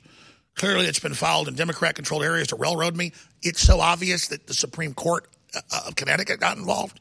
[0.55, 3.13] Clearly, it's been filed in Democrat-controlled areas to railroad me.
[3.43, 5.27] It's so obvious that the Supreme Court
[5.71, 6.99] uh, of Connecticut got involved.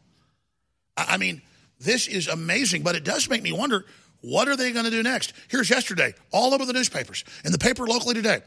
[0.97, 1.43] I mean,
[1.79, 3.85] this is amazing, but it does make me wonder
[4.23, 5.33] what are they going to do next?
[5.49, 8.41] Here's yesterday, all over the newspapers, in the paper locally today.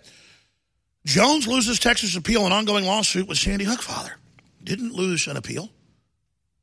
[1.06, 4.18] Jones loses Texas appeal in ongoing lawsuit with Sandy Hook father.
[4.64, 5.70] Didn't lose an appeal.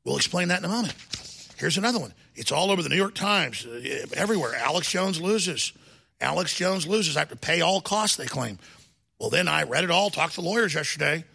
[0.03, 0.93] We'll explain that in a moment.
[1.57, 2.13] Here's another one.
[2.35, 4.53] It's all over the New York Times, uh, everywhere.
[4.55, 5.73] Alex Jones loses.
[6.21, 7.17] Alex Jones loses.
[7.17, 8.59] I have to pay all costs, they claim.
[9.19, 11.25] Well, then I read it all, talked to lawyers yesterday,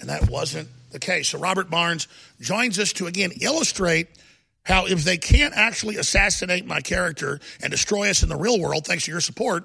[0.00, 1.28] and that wasn't the case.
[1.28, 2.08] So Robert Barnes
[2.40, 4.08] joins us to again illustrate
[4.64, 8.86] how if they can't actually assassinate my character and destroy us in the real world,
[8.86, 9.64] thanks to your support,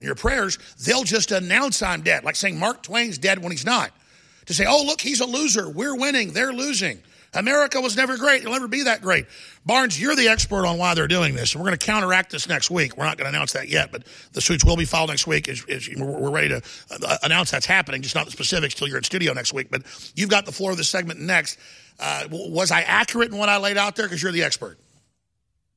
[0.00, 3.92] your prayers, they'll just announce I'm dead, like saying Mark Twain's dead when he's not.
[4.46, 5.68] To say, oh, look, he's a loser.
[5.68, 6.32] We're winning.
[6.32, 7.00] They're losing.
[7.32, 8.40] America was never great.
[8.40, 9.26] It'll never be that great.
[9.64, 11.54] Barnes, you're the expert on why they're doing this.
[11.54, 12.96] And we're going to counteract this next week.
[12.96, 15.48] We're not going to announce that yet, but the suits will be filed next week.
[15.48, 15.64] Is,
[15.96, 19.32] we're ready to uh, announce that's happening, just not the specifics till you're in studio
[19.32, 19.68] next week.
[19.70, 19.82] But
[20.16, 21.58] you've got the floor of this segment next.
[22.00, 24.06] Uh, was I accurate in what I laid out there?
[24.06, 24.78] Because you're the expert.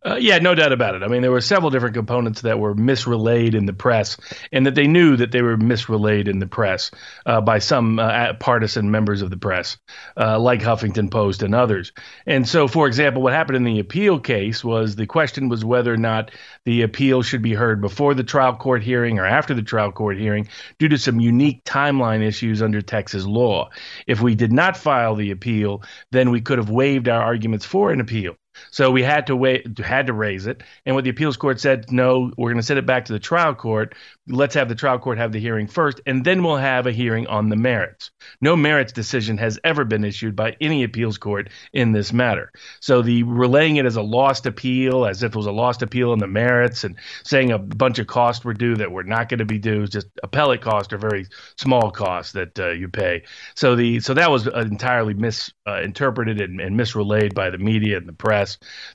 [0.05, 1.03] Uh, yeah, no doubt about it.
[1.03, 4.17] I mean, there were several different components that were misrelayed in the press,
[4.51, 6.91] and that they knew that they were misrelayed in the press
[7.25, 9.77] uh, by some uh, partisan members of the press,
[10.17, 11.93] uh, like Huffington Post and others.
[12.25, 15.93] And so, for example, what happened in the appeal case was the question was whether
[15.93, 16.31] or not
[16.65, 20.17] the appeal should be heard before the trial court hearing or after the trial court
[20.17, 23.69] hearing due to some unique timeline issues under Texas law.
[24.05, 27.91] If we did not file the appeal, then we could have waived our arguments for
[27.91, 28.35] an appeal.
[28.71, 31.91] So we had to wait, had to raise it, and what the appeals court said,
[31.91, 33.95] no, we're going to send it back to the trial court.
[34.27, 37.27] Let's have the trial court have the hearing first, and then we'll have a hearing
[37.27, 38.11] on the merits.
[38.41, 42.51] No merits decision has ever been issued by any appeals court in this matter.
[42.79, 46.11] So the relaying it as a lost appeal, as if it was a lost appeal
[46.11, 49.39] on the merits, and saying a bunch of costs were due that were not going
[49.39, 51.25] to be due, just appellate costs or very
[51.57, 53.23] small costs that uh, you pay.
[53.55, 58.07] So the so that was entirely misinterpreted uh, and, and misrelayed by the media and
[58.07, 58.42] the press.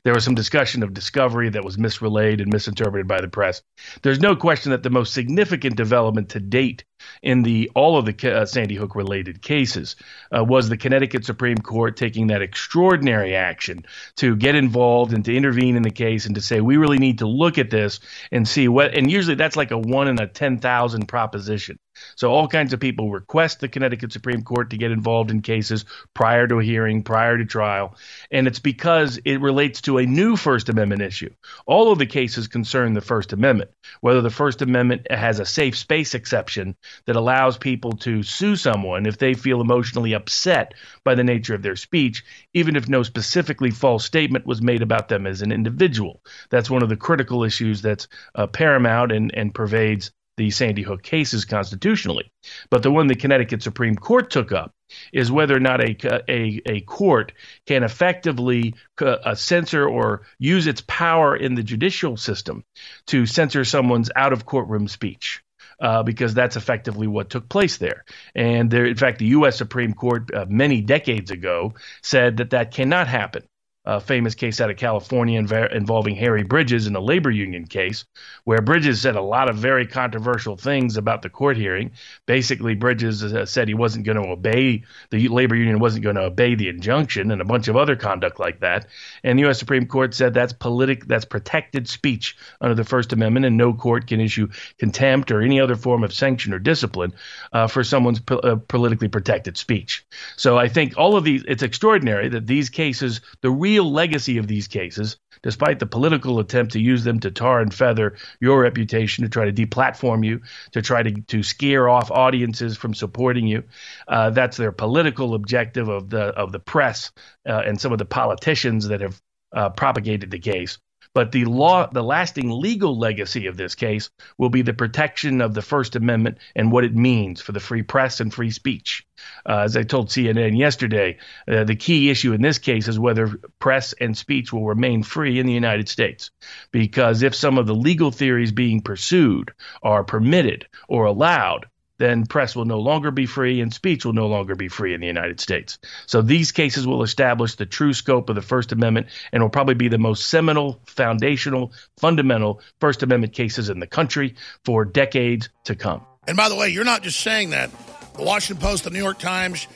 [0.04, 3.62] There was some discussion of discovery that was misrelayed and misinterpreted by the press.
[4.02, 6.84] There's no question that the most significant development to date
[7.22, 9.96] in the all of the uh, Sandy Hook related cases
[10.36, 13.84] uh, was the Connecticut Supreme Court taking that extraordinary action
[14.16, 17.18] to get involved and to intervene in the case and to say we really need
[17.18, 18.00] to look at this
[18.32, 18.96] and see what.
[18.96, 21.78] And usually that's like a one in a ten thousand proposition.
[22.14, 25.84] So all kinds of people request the Connecticut Supreme Court to get involved in cases
[26.14, 27.96] prior to a hearing, prior to trial,
[28.30, 31.30] and it's because it relates to a new First Amendment issue.
[31.66, 33.70] All of the cases concern the First Amendment,
[34.00, 36.76] whether the First Amendment has a safe space exception
[37.06, 40.74] that allows people to sue someone if they feel emotionally upset
[41.04, 42.24] by the nature of their speech,
[42.54, 46.22] even if no specifically false statement was made about them as an individual.
[46.50, 51.02] That's one of the critical issues that's uh, paramount and, and pervades the Sandy Hook
[51.02, 52.32] cases constitutionally.
[52.70, 54.72] But the one the Connecticut Supreme Court took up
[55.12, 55.96] is whether or not a,
[56.30, 57.32] a, a court
[57.66, 62.64] can effectively uh, censor or use its power in the judicial system
[63.08, 65.42] to censor someone's out of courtroom speech.
[65.80, 68.04] Uh, because that's effectively what took place there.
[68.34, 69.56] And there, in fact, the U.S.
[69.56, 73.44] Supreme Court uh, many decades ago said that that cannot happen
[73.88, 78.04] a famous case out of California inv- involving Harry Bridges in a labor union case,
[78.44, 81.92] where Bridges said a lot of very controversial things about the court hearing.
[82.26, 86.24] Basically, Bridges uh, said he wasn't going to obey the labor union wasn't going to
[86.24, 88.86] obey the injunction, and a bunch of other conduct like that.
[89.24, 89.58] And the U.S.
[89.58, 94.06] Supreme Court said that's politic, that's protected speech under the First Amendment, and no court
[94.06, 97.14] can issue contempt or any other form of sanction or discipline
[97.54, 100.04] uh, for someone's po- uh, politically protected speech.
[100.36, 104.38] So I think all of these, it's extraordinary that these cases, the real real legacy
[104.38, 108.60] of these cases, despite the political attempt to use them to tar and feather your
[108.60, 110.40] reputation, to try to deplatform you,
[110.72, 113.62] to try to, to scare off audiences from supporting you.
[114.08, 117.12] Uh, that's their political objective of the of the press
[117.48, 119.20] uh, and some of the politicians that have
[119.54, 120.78] uh, propagated the case.
[121.18, 124.08] But the law, the lasting legal legacy of this case
[124.38, 127.82] will be the protection of the First Amendment and what it means for the free
[127.82, 129.04] press and free speech.
[129.44, 133.36] Uh, as I told CNN yesterday, uh, the key issue in this case is whether
[133.58, 136.30] press and speech will remain free in the United States.
[136.70, 139.50] Because if some of the legal theories being pursued
[139.82, 141.66] are permitted or allowed,
[141.98, 145.00] then press will no longer be free and speech will no longer be free in
[145.00, 145.78] the United States.
[146.06, 149.74] So these cases will establish the true scope of the First Amendment and will probably
[149.74, 155.74] be the most seminal, foundational, fundamental First Amendment cases in the country for decades to
[155.74, 156.02] come.
[156.26, 157.70] And by the way, you're not just saying that.
[158.16, 159.66] The Washington Post, the New York Times,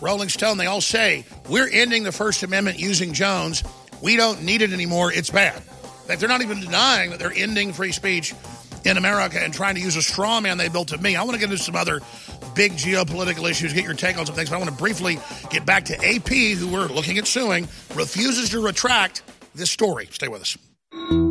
[0.00, 3.62] Rolling Stone, they all say we're ending the First Amendment using Jones.
[4.02, 5.12] We don't need it anymore.
[5.12, 5.62] It's bad.
[6.06, 8.34] They're not even denying that they're ending free speech
[8.84, 11.16] in America and trying to use a straw man they built of me.
[11.16, 12.00] I want to get into some other
[12.54, 15.18] big geopolitical issues, get your take on some things, but I want to briefly
[15.50, 19.22] get back to AP, who we're looking at suing, refuses to retract
[19.54, 20.08] this story.
[20.10, 21.21] Stay with us.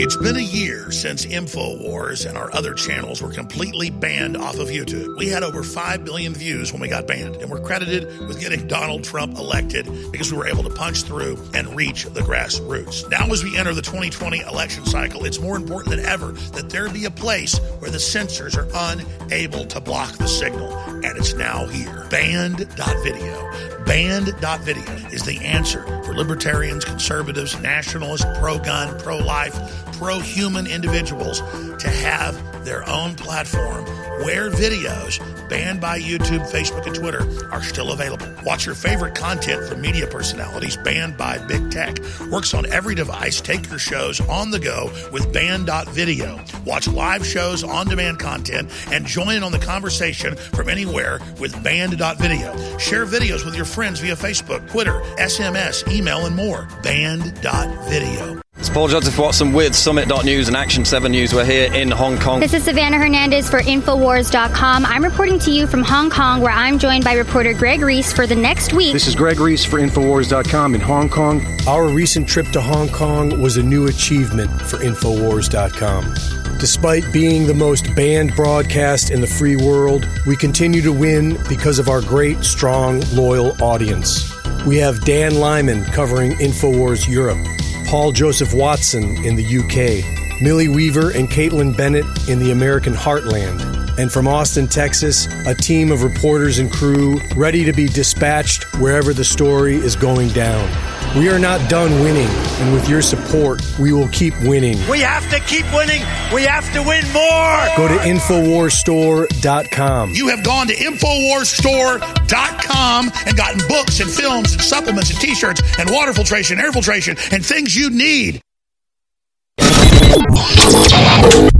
[0.00, 4.68] It's been a year since InfoWars and our other channels were completely banned off of
[4.68, 5.16] YouTube.
[5.18, 8.68] We had over 5 billion views when we got banned, and we're credited with getting
[8.68, 13.10] Donald Trump elected because we were able to punch through and reach the grassroots.
[13.10, 16.88] Now, as we enter the 2020 election cycle, it's more important than ever that there
[16.88, 21.66] be a place where the censors are unable to block the signal, and it's now
[21.66, 22.06] here.
[22.08, 23.77] Banned.video.
[23.88, 29.54] Banned.video is the answer for libertarians, conservatives, nationalists, pro gun, pro life,
[29.94, 31.40] pro human individuals
[31.78, 32.36] to have
[32.66, 33.86] their own platform
[34.22, 35.18] where videos
[35.48, 38.26] banned by YouTube, Facebook, and Twitter are still available.
[38.44, 41.98] Watch your favorite content from media personalities banned by big tech.
[42.30, 43.40] Works on every device.
[43.40, 46.44] Take your shows on the go with banned.video.
[46.66, 51.62] Watch live shows, on demand content, and join in on the conversation from anywhere with
[51.62, 52.76] banned.video.
[52.76, 56.68] Share videos with your friends via Facebook, Twitter, SMS, email, and more.
[56.82, 58.40] Banned.video.
[58.56, 61.32] It's Paul Joseph Watson with Summit.News and Action 7 News.
[61.32, 62.40] We're here in Hong Kong.
[62.40, 64.84] This is Savannah Hernandez for Infowars.com.
[64.84, 68.26] I'm reporting to you from Hong Kong, where I'm joined by reporter Greg Reese for
[68.26, 68.92] the next week.
[68.92, 71.40] This is Greg Reese for Infowars.com in Hong Kong.
[71.68, 76.37] Our recent trip to Hong Kong was a new achievement for Infowars.com.
[76.58, 81.78] Despite being the most banned broadcast in the free world, we continue to win because
[81.78, 84.34] of our great, strong, loyal audience.
[84.66, 87.38] We have Dan Lyman covering Infowars Europe.
[87.86, 93.96] Paul Joseph Watson in the UK, Millie Weaver and Caitlin Bennett in the American heartland,
[93.96, 99.14] and from Austin, Texas, a team of reporters and crew ready to be dispatched wherever
[99.14, 100.97] the story is going down.
[101.16, 104.76] We are not done winning, and with your support, we will keep winning.
[104.88, 106.02] We have to keep winning.
[106.32, 107.66] We have to win more.
[107.76, 110.10] Go to InfoWarsStore.com.
[110.14, 115.60] You have gone to InfoWarsStore.com and gotten books and films and supplements and t shirts
[115.78, 118.40] and water filtration, air filtration, and things you need.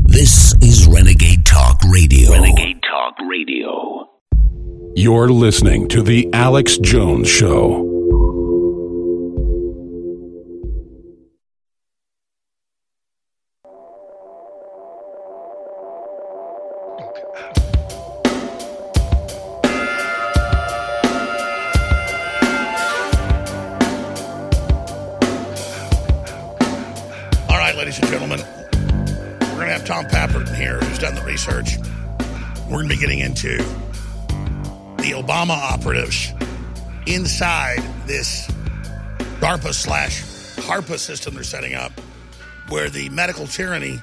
[0.04, 2.30] This is Renegade Talk Radio.
[2.32, 4.08] Renegade Talk Radio.
[4.94, 7.97] You're listening to The Alex Jones Show.
[38.18, 38.48] This
[39.38, 40.24] DARPA slash
[40.56, 41.92] HARPA system they're setting up,
[42.68, 44.00] where the medical tyranny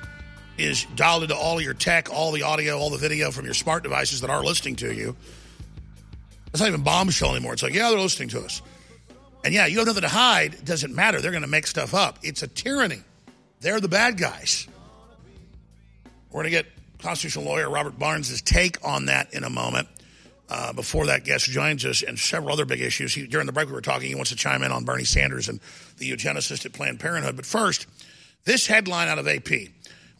[0.57, 3.83] is dialed into all your tech, all the audio, all the video from your smart
[3.83, 5.17] devices that are listening to you.
[6.47, 7.51] It's not even bombshell anymore.
[7.51, 8.61] It's like, yeah, they're listening to us.
[9.43, 10.53] And yeah, you have nothing to hide.
[10.53, 11.19] It doesn't matter.
[11.19, 12.19] They're going to make stuff up.
[12.23, 13.01] It's a tyranny.
[13.59, 14.65] They're the bad guys.
[16.31, 16.67] We're going to get
[16.99, 19.89] constitutional lawyer Robert Barnes' take on that in a moment.
[20.47, 23.15] Uh, before that guest joins us and several other big issues.
[23.15, 24.09] He, during the break, we were talking.
[24.09, 25.59] He wants to chime in on Bernie Sanders and
[25.97, 27.35] the eugenicist at Planned Parenthood.
[27.35, 27.87] But first,
[28.43, 29.49] this headline out of AP.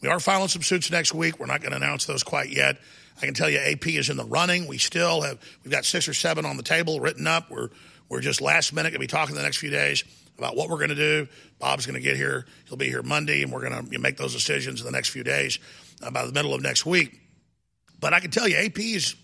[0.02, 1.40] We are filing some suits next week.
[1.40, 2.78] We're not going to announce those quite yet.
[3.22, 4.68] I can tell you, AP is in the running.
[4.68, 7.50] We still have we've got six or seven on the table written up.
[7.50, 7.70] We're
[8.10, 10.04] we're just last minute going to be talking the next few days
[10.38, 11.28] about what we're going to do.
[11.60, 12.46] Bob's going to get here.
[12.68, 15.24] He'll be here Monday, and we're going to make those decisions in the next few
[15.24, 15.60] days,
[16.04, 17.20] uh, by the middle of next week.
[18.00, 19.16] But I can tell you, AP is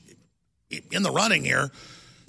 [0.92, 1.72] in the running here,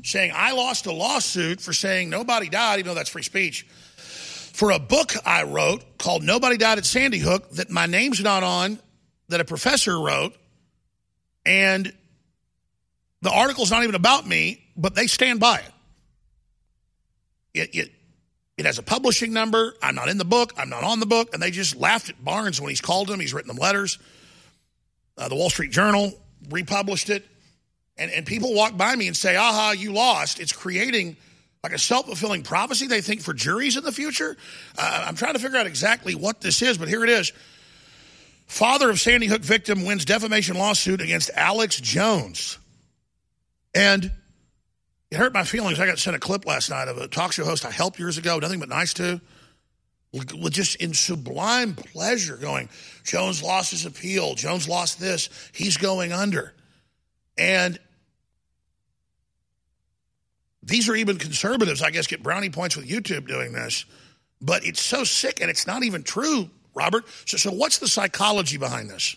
[0.03, 3.67] saying I lost a lawsuit for saying nobody died, even though that's free speech,
[4.53, 8.43] for a book I wrote called Nobody Died at Sandy Hook that my name's not
[8.43, 8.79] on,
[9.29, 10.35] that a professor wrote,
[11.47, 11.93] and
[13.23, 15.73] the article's not even about me, but they stand by it.
[17.55, 17.93] It, it,
[18.57, 19.75] it has a publishing number.
[19.83, 20.53] I'm not in the book.
[20.57, 21.33] I'm not on the book.
[21.33, 23.21] And they just laughed at Barnes when he's called him.
[23.21, 23.99] He's written them letters.
[25.17, 26.13] Uh, the Wall Street Journal
[26.51, 27.27] republished it.
[27.97, 30.41] And, and people walk by me and say, aha, you lost.
[30.41, 31.17] It's creating
[31.63, 34.37] like a self fulfilling prophecy, they think, for juries in the future.
[34.77, 37.33] Uh, I'm trying to figure out exactly what this is, but here it is.
[38.47, 42.59] Father of Sandy Hook victim wins defamation lawsuit against Alex Jones.
[43.75, 44.11] And
[45.11, 45.79] it hurt my feelings.
[45.79, 48.19] I got sent a clip last night of a talk show host I helped years
[48.19, 49.21] ago, nothing but nice to,
[50.13, 52.69] with just in sublime pleasure going,
[53.05, 54.35] Jones lost his appeal.
[54.35, 55.29] Jones lost this.
[55.55, 56.53] He's going under.
[57.37, 57.79] And
[60.63, 63.85] these are even conservatives, I guess, get brownie points with YouTube doing this.
[64.41, 67.05] But it's so sick and it's not even true, Robert.
[67.27, 69.17] So, so what's the psychology behind this?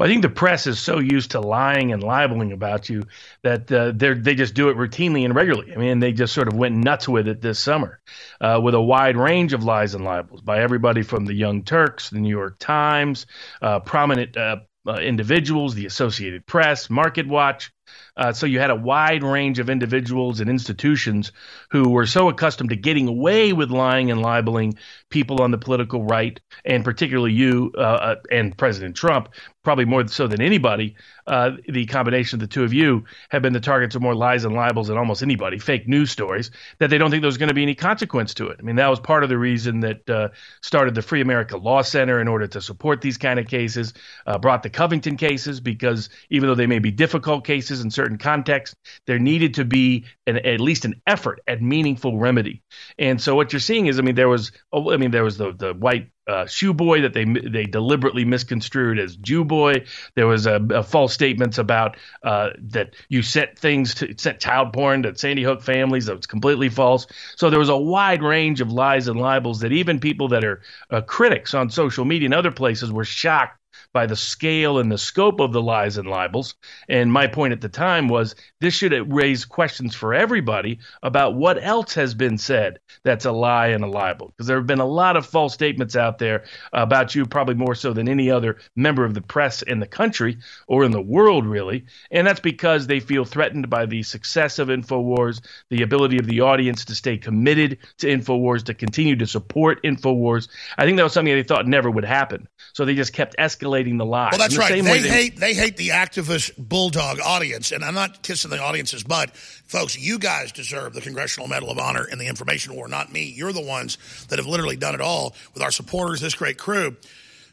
[0.00, 3.02] Well, I think the press is so used to lying and libeling about you
[3.42, 5.74] that uh, they they just do it routinely and regularly.
[5.74, 8.00] I mean, they just sort of went nuts with it this summer,
[8.40, 12.08] uh, with a wide range of lies and libels by everybody from the Young Turks,
[12.08, 13.26] the New York Times,
[13.60, 14.38] uh, prominent
[14.86, 17.70] uh, individuals, the Associated Press, Market Watch.
[18.16, 21.32] Uh, so you had a wide range of individuals and institutions
[21.70, 24.74] who were so accustomed to getting away with lying and libeling
[25.08, 29.28] people on the political right, and particularly you uh, uh, and President Trump,
[29.62, 30.94] probably more so than anybody.
[31.26, 34.44] Uh, the combination of the two of you have been the targets of more lies
[34.44, 37.54] and libels than almost anybody, fake news stories, that they don't think there's going to
[37.54, 38.56] be any consequence to it.
[38.58, 40.28] I mean, that was part of the reason that uh,
[40.62, 43.94] started the Free America Law Center in order to support these kind of cases,
[44.26, 48.18] uh, brought the Covington cases, because even though they may be difficult cases in certain
[48.18, 48.74] contexts,
[49.06, 52.62] there needed to be an, at least an effort at meaningful remedy.
[52.98, 55.36] And so what you're seeing is, I mean, there was, oh, I mean, there was
[55.36, 59.84] the the white uh, shoe boy that they they deliberately misconstrued as Jew boy.
[60.14, 64.72] There was a, a false statements about uh, that you sent things to sent child
[64.72, 66.06] porn to Sandy Hook families.
[66.06, 67.06] That was completely false.
[67.36, 70.62] So there was a wide range of lies and libels that even people that are
[70.90, 73.59] uh, critics on social media and other places were shocked
[73.92, 76.54] by the scale and the scope of the lies and libels.
[76.88, 81.62] And my point at the time was this should raise questions for everybody about what
[81.62, 84.28] else has been said that's a lie and a libel.
[84.28, 87.74] Because there have been a lot of false statements out there about you, probably more
[87.74, 90.38] so than any other member of the press in the country
[90.68, 91.86] or in the world, really.
[92.10, 96.40] And that's because they feel threatened by the success of InfoWars, the ability of the
[96.40, 100.48] audience to stay committed to InfoWars, to continue to support InfoWars.
[100.78, 102.48] I think that was something they thought never would happen.
[102.72, 104.32] So they just kept escalating the lies.
[104.32, 104.82] Well, that's the right.
[104.82, 109.02] They, they hate they hate the activist bulldog audience, and I'm not kissing the audience's
[109.02, 109.98] butt, folks.
[109.98, 113.24] You guys deserve the Congressional Medal of Honor in the information war, not me.
[113.24, 116.96] You're the ones that have literally done it all with our supporters, this great crew.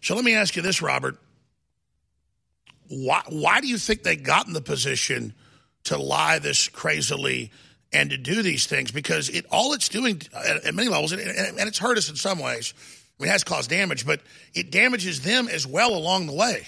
[0.01, 1.17] So let me ask you this, Robert.
[2.89, 5.33] Why why do you think they got in the position
[5.85, 7.51] to lie this crazily?
[7.93, 11.21] And to do these things because it all it's doing at, at many levels, and,
[11.21, 12.73] and it's hurt us in some ways,
[13.19, 14.21] I mean, it has caused damage, but
[14.53, 16.67] it damages them as well along the way.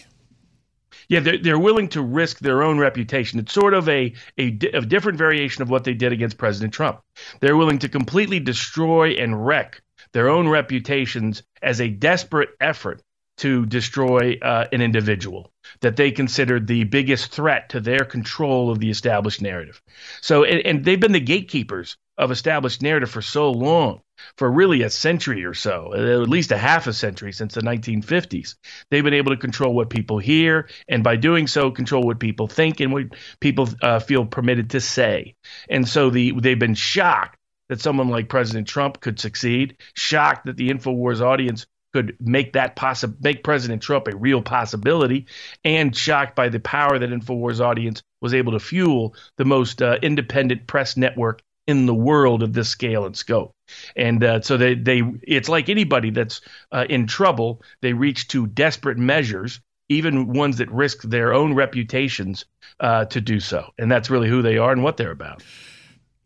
[1.08, 3.39] Yeah, they're, they're willing to risk their own reputation.
[3.39, 7.02] It's sort of a, a, a different variation of what they did against President Trump.
[7.39, 9.82] They're willing to completely destroy and wreck
[10.12, 13.02] their own reputations as a desperate effort
[13.38, 18.80] to destroy uh, an individual that they considered the biggest threat to their control of
[18.80, 19.82] the established narrative.
[20.22, 24.02] So, and, and they've been the gatekeepers of established narrative for so long,
[24.38, 28.55] for really a century or so, at least a half a century since the 1950s.
[28.89, 32.47] They've been able to control what people hear, and by doing so, control what people
[32.47, 33.05] think and what
[33.39, 35.36] people uh, feel permitted to say.
[35.69, 37.38] And so the they've been shocked
[37.69, 42.75] that someone like President Trump could succeed, shocked that the InfoWars audience could make that
[42.75, 45.25] possible, make President Trump a real possibility,
[45.63, 49.97] and shocked by the power that Infowars audience was able to fuel the most uh,
[50.01, 53.53] independent press network in the world of this scale and scope.
[53.95, 56.41] And uh, so they, they, it's like anybody that's
[56.72, 59.59] uh, in trouble, they reach to desperate measures,
[59.89, 62.45] even ones that risk their own reputations
[62.80, 63.72] uh, to do so.
[63.78, 65.43] And that's really who they are and what they're about.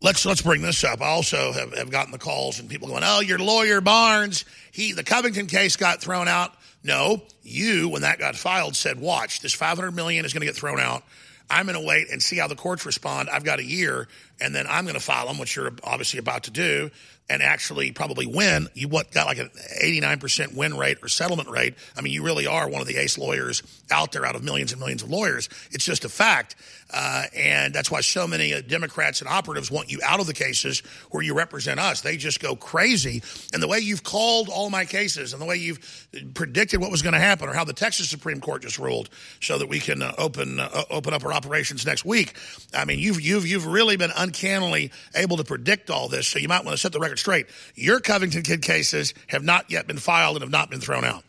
[0.00, 1.00] Let's let's bring this up.
[1.00, 4.92] I also have, have gotten the calls and people going, "Oh, your lawyer Barnes, he
[4.92, 9.54] the Covington case got thrown out." No, you when that got filed said, "Watch, this
[9.54, 11.04] 500 million is going to get thrown out.
[11.48, 13.28] I'm going to wait and see how the courts respond.
[13.30, 14.08] I've got a year,
[14.40, 16.90] and then I'm going to file them, which you're obviously about to do,
[17.28, 18.68] and actually probably win.
[18.74, 19.50] You what got like an
[19.82, 21.74] 89% win rate or settlement rate.
[21.96, 24.72] I mean, you really are one of the ace lawyers out there out of millions
[24.72, 25.48] and millions of lawyers.
[25.70, 26.56] It's just a fact.
[26.92, 30.34] Uh, and that's why so many uh, Democrats and operatives want you out of the
[30.34, 32.02] cases where you represent us.
[32.02, 33.22] They just go crazy.
[33.52, 37.02] And the way you've called all my cases and the way you've predicted what was
[37.02, 39.08] going to happen or how the Texas Supreme Court just ruled
[39.40, 42.36] so that we can uh, open uh, open up our operations next week.
[42.74, 46.28] I mean, you've, you've, you've really been uncannily able to predict all this.
[46.28, 47.46] So you might want to set the record straight.
[47.74, 51.24] Your Covington Kid cases have not yet been filed and have not been thrown out.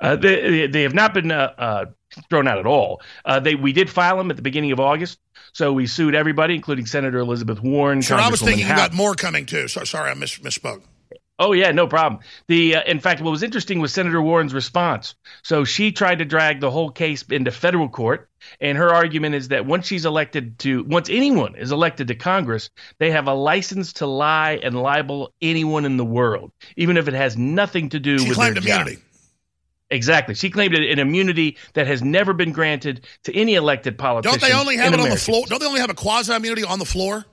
[0.00, 1.84] Uh, they, they have not been uh, uh,
[2.28, 3.00] thrown out at all.
[3.24, 5.18] Uh, they we did file them at the beginning of August,
[5.52, 8.02] so we sued everybody, including Senator Elizabeth Warren.
[8.02, 9.68] Sure, I was thinking you got more coming too.
[9.68, 10.82] So, sorry, I miss, misspoke.
[11.40, 12.20] Oh yeah, no problem.
[12.48, 15.14] The uh, in fact, what was interesting was Senator Warren's response.
[15.42, 18.28] So she tried to drag the whole case into federal court,
[18.60, 22.68] and her argument is that once she's elected to, once anyone is elected to Congress,
[22.98, 27.14] they have a license to lie and libel anyone in the world, even if it
[27.14, 28.96] has nothing to do she with claimed their immunity.
[28.96, 29.04] job.
[29.92, 30.34] Exactly.
[30.34, 34.38] She claimed an immunity that has never been granted to any elected politician.
[34.38, 35.46] Don't they only have it on the floor?
[35.48, 37.24] Don't they only have a quasi immunity on the floor?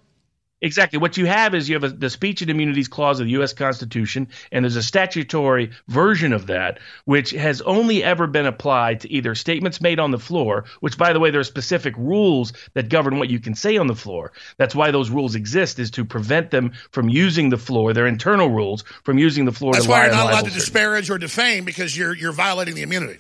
[0.60, 0.98] Exactly.
[0.98, 3.54] What you have is you have a, the Speech and Immunities Clause of the U.S.
[3.54, 9.12] Constitution, and there's a statutory version of that, which has only ever been applied to
[9.12, 12.90] either statements made on the floor, which, by the way, there are specific rules that
[12.90, 14.32] govern what you can say on the floor.
[14.58, 18.50] That's why those rules exist, is to prevent them from using the floor, their internal
[18.50, 21.66] rules, from using the floor That's to why you're not allowed to disparage or defame
[21.66, 23.20] because you're you're violating the immunity.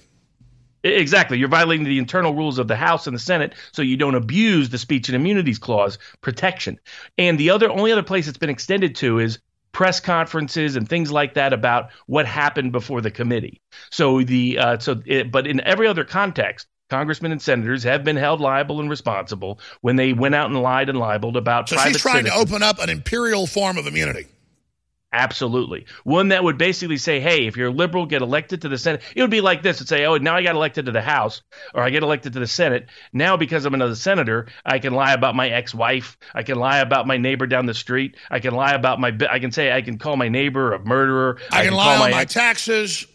[0.88, 1.38] Exactly.
[1.38, 4.70] You're violating the internal rules of the House and the Senate so you don't abuse
[4.70, 6.80] the speech and immunities clause protection.
[7.18, 9.40] And the other only other place it's been extended to is
[9.72, 13.62] press conferences and things like that about what happened before the committee.
[13.92, 18.16] So the uh, so it, but in every other context Congressmen and senators have been
[18.16, 21.94] held liable and responsible when they went out and lied and libeled about So private
[21.94, 22.46] she's trying citizens.
[22.48, 24.28] to open up an imperial form of immunity.
[25.18, 25.88] Absolutely.
[26.04, 29.02] One that would basically say, hey, if you're a liberal, get elected to the Senate.
[29.16, 29.78] It would be like this.
[29.78, 31.42] It'd say, oh, now I got elected to the House
[31.74, 32.86] or I get elected to the Senate.
[33.14, 36.20] Now, because I'm another senator, I can lie about my ex wife.
[36.36, 38.16] I can lie about my neighbor down the street.
[38.30, 41.40] I can lie about my, I can say, I can call my neighbor a murderer.
[41.52, 43.08] I, can, call lie on my ex- taxes.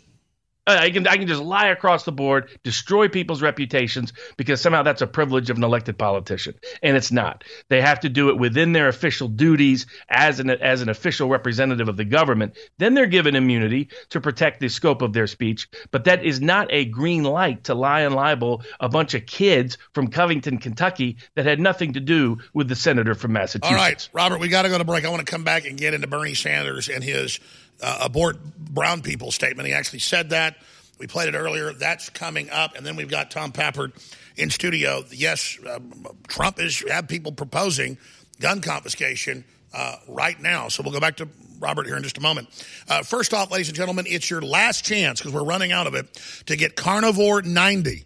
[0.67, 4.85] Uh, I can I can just lie across the board, destroy people's reputations because somehow
[4.85, 7.43] that's a privilege of an elected politician, and it's not.
[7.69, 11.89] They have to do it within their official duties as an as an official representative
[11.89, 12.57] of the government.
[12.79, 16.69] Then they're given immunity to protect the scope of their speech, but that is not
[16.71, 21.45] a green light to lie and libel a bunch of kids from Covington, Kentucky, that
[21.45, 23.73] had nothing to do with the senator from Massachusetts.
[23.73, 25.05] All right, Robert, we got to go to break.
[25.05, 27.41] I want to come back and get into Bernie Sanders and his
[27.81, 29.67] uh, abort brown people statement.
[29.67, 30.57] He actually said that.
[30.99, 31.73] We played it earlier.
[31.73, 32.77] That's coming up.
[32.77, 33.93] And then we've got Tom Pappert
[34.37, 35.05] in studio.
[35.11, 35.81] Yes, uh,
[36.29, 37.99] Trump is have people proposing
[38.41, 39.45] gun confiscation
[39.75, 40.69] uh, right now.
[40.69, 42.49] So we'll go back to Robert here in just a moment.
[42.89, 45.95] Uh, first off, ladies and gentlemen, it's your last chance because we're running out of
[45.95, 46.13] it
[46.47, 48.05] to get Carnivore 90.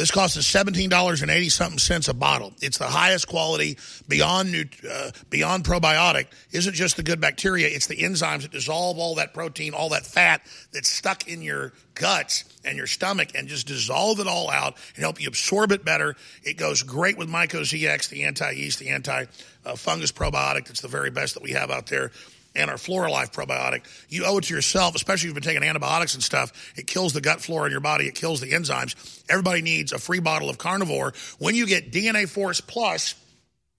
[0.00, 2.54] This costs us seventeen dollars and eighty something cents a bottle.
[2.62, 3.76] It's the highest quality,
[4.08, 6.28] beyond nu- uh, beyond probiotic.
[6.52, 10.06] Isn't just the good bacteria; it's the enzymes that dissolve all that protein, all that
[10.06, 10.40] fat
[10.72, 15.02] that's stuck in your guts and your stomach, and just dissolve it all out and
[15.02, 16.16] help you absorb it better.
[16.44, 20.68] It goes great with Myco ZX, the anti-yeast, the anti-fungus probiotic.
[20.68, 22.10] That's the very best that we have out there.
[22.54, 23.82] And our Flora Life probiotic.
[24.08, 26.72] You owe it to yourself, especially if you've been taking antibiotics and stuff.
[26.76, 28.06] It kills the gut flora in your body.
[28.06, 29.22] It kills the enzymes.
[29.28, 31.12] Everybody needs a free bottle of carnivore.
[31.38, 33.14] When you get DNA Force Plus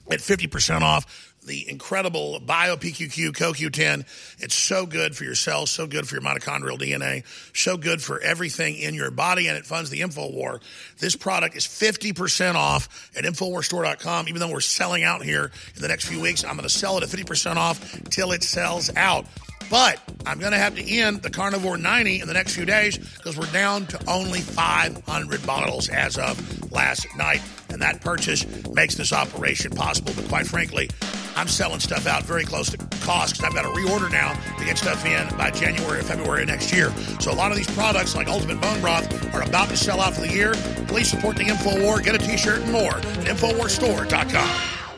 [0.10, 4.06] at 50% off, the incredible BioPQQ CoQ10.
[4.40, 7.24] It's so good for your cells, so good for your mitochondrial DNA,
[7.56, 10.62] so good for everything in your body, and it funds the InfoWar.
[11.00, 14.28] This product is 50% off at InfoWarStore.com.
[14.28, 16.98] Even though we're selling out here in the next few weeks, I'm going to sell
[16.98, 19.26] it at 50% off till it sells out.
[19.72, 22.98] But I'm going to have to end the Carnivore 90 in the next few days
[22.98, 27.42] because we're down to only 500 bottles as of last night.
[27.70, 30.12] And that purchase makes this operation possible.
[30.14, 30.90] But quite frankly,
[31.38, 34.66] I'm selling stuff out very close to cost because I've got to reorder now to
[34.66, 36.92] get stuff in by January or February of next year.
[37.22, 40.16] So a lot of these products, like Ultimate Bone Broth, are about to sell out
[40.16, 40.54] for the year.
[40.88, 42.04] Please support the InfoWar.
[42.04, 44.91] Get a t-shirt and more at InfoWarsStore.com.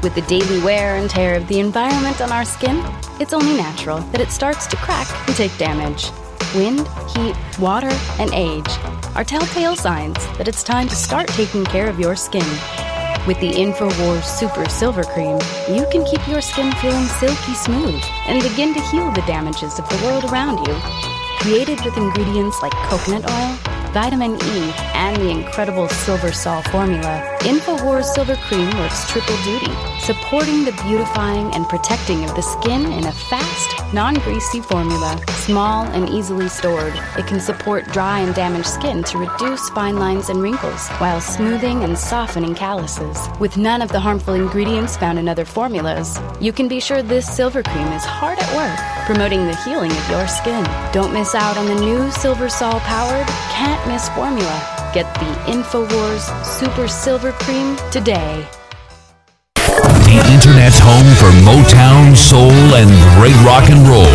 [0.00, 2.80] With the daily wear and tear of the environment on our skin,
[3.18, 6.12] it's only natural that it starts to crack and take damage.
[6.54, 6.86] Wind,
[7.16, 7.90] heat, water,
[8.20, 8.68] and age
[9.16, 12.46] are telltale signs that it's time to start taking care of your skin.
[13.26, 18.40] With the InfoWars Super Silver Cream, you can keep your skin feeling silky smooth and
[18.40, 20.74] begin to heal the damages of the world around you.
[21.40, 23.56] Created with ingredients like coconut oil,
[23.92, 30.64] vitamin E, and the incredible Silver Sol formula, InfoWars Silver Cream works triple duty, supporting
[30.64, 35.18] the beautifying and protecting of the skin in a fast, non-greasy formula.
[35.28, 40.28] Small and easily stored, it can support dry and damaged skin to reduce fine lines
[40.28, 43.28] and wrinkles, while smoothing and softening calluses.
[43.38, 47.32] With none of the harmful ingredients found in other formulas, you can be sure this
[47.32, 50.64] silver cream is hard at work, promoting the healing of your skin.
[50.92, 54.77] Don't miss out on the new Silver Sol powered, can't miss formula.
[54.94, 58.46] Get the InfoWars Super Silver Cream today.
[59.54, 62.88] The internet's home for Motown, soul, and
[63.20, 64.06] great rock and roll.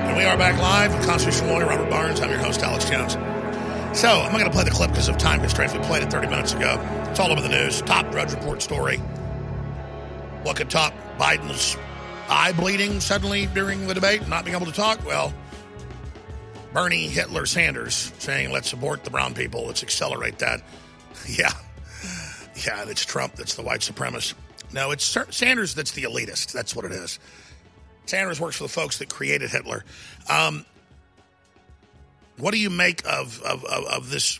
[0.07, 2.21] And we are back live with constitutional lawyer Robert Barnes.
[2.21, 3.17] I'm your host, Alex Jones.
[3.95, 5.73] So I'm not going to play the clip because of time constraints.
[5.73, 6.77] We played it 30 minutes ago.
[7.09, 7.81] It's all over the news.
[7.81, 8.97] Top Drudge Report story.
[10.43, 11.77] What could top Biden's
[12.27, 15.05] eye bleeding suddenly during the debate, not being able to talk?
[15.05, 15.33] Well,
[16.73, 20.61] Bernie Hitler Sanders saying, let's support the brown people, let's accelerate that.
[21.29, 21.51] Yeah.
[22.65, 24.33] Yeah, it's Trump that's the white supremacist.
[24.73, 26.51] No, it's Sanders that's the elitist.
[26.51, 27.17] That's what it is.
[28.05, 29.85] Sanders works for the folks that created Hitler.
[30.29, 30.65] Um,
[32.37, 34.39] what do you make of, of, of, of this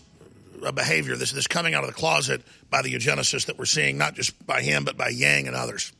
[0.63, 3.97] uh, behavior, this, this coming out of the closet by the eugenicists that we're seeing,
[3.97, 5.91] not just by him, but by Yang and others?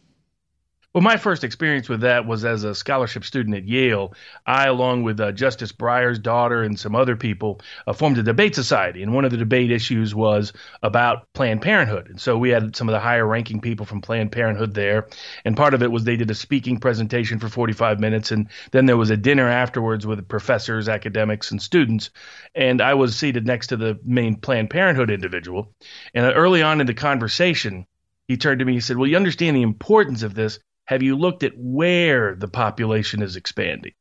[0.96, 4.14] Well, my first experience with that was as a scholarship student at Yale.
[4.46, 8.56] I, along with uh, Justice Breyer's daughter and some other people, uh, formed a debate
[8.56, 9.04] society.
[9.04, 12.08] And one of the debate issues was about Planned Parenthood.
[12.08, 15.10] And so we had some of the higher ranking people from Planned Parenthood there.
[15.44, 18.32] And part of it was they did a speaking presentation for 45 minutes.
[18.32, 22.10] And then there was a dinner afterwards with professors, academics, and students.
[22.56, 25.74] And I was seated next to the main Planned Parenthood individual.
[26.14, 27.86] And early on in the conversation,
[28.30, 31.16] he turned to me and said, Well, you understand the importance of this have you
[31.16, 33.94] looked at where the population is expanding?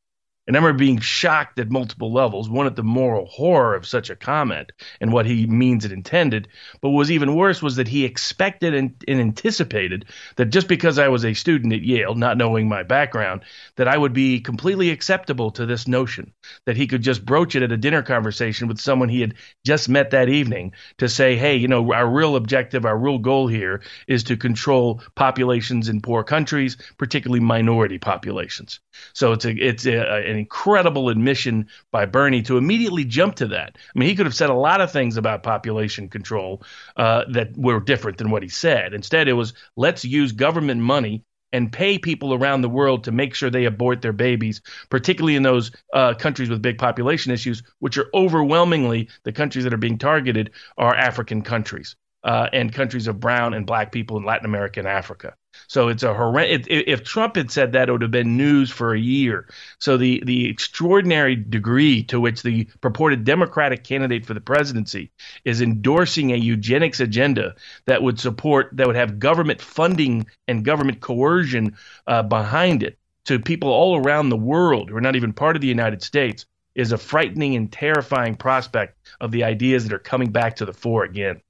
[0.47, 2.49] And I remember being shocked at multiple levels.
[2.49, 4.71] One at the moral horror of such a comment
[5.01, 6.47] and what he means it intended.
[6.81, 10.99] But what was even worse was that he expected and, and, anticipated that just because
[10.99, 13.41] I was a student at Yale, not knowing my background,
[13.77, 16.31] that I would be completely acceptable to this notion.
[16.65, 19.33] That he could just broach it at a dinner conversation with someone he had
[19.65, 23.47] just met that evening to say, hey, you know, our real objective, our real goal
[23.47, 28.79] here is to control populations in poor countries, particularly minority populations.
[29.13, 33.77] So it's a it's a, an incredible admission by Bernie to immediately jump to that.
[33.77, 36.61] I mean, he could have said a lot of things about population control
[36.97, 38.93] uh, that were different than what he said.
[38.93, 41.23] Instead, it was let's use government money
[41.53, 45.43] and pay people around the world to make sure they abort their babies, particularly in
[45.43, 49.97] those uh, countries with big population issues, which are overwhelmingly the countries that are being
[49.97, 54.81] targeted are African countries uh, and countries of brown and black people in Latin America
[54.81, 55.35] and Africa.
[55.67, 56.67] So it's a horrendous.
[56.69, 59.47] If Trump had said that, it would have been news for a year.
[59.79, 65.11] So the the extraordinary degree to which the purported Democratic candidate for the presidency
[65.43, 71.01] is endorsing a eugenics agenda that would support that would have government funding and government
[71.01, 71.75] coercion
[72.07, 75.61] uh, behind it to people all around the world who are not even part of
[75.61, 76.45] the United States
[76.75, 80.73] is a frightening and terrifying prospect of the ideas that are coming back to the
[80.73, 81.41] fore again.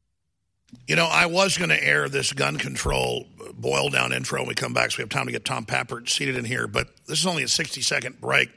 [0.88, 4.56] You know, I was going to air this gun control boil down intro when we
[4.56, 6.68] come back, so we have time to get Tom Pappert seated in here.
[6.68, 8.50] But this is only a 60 second break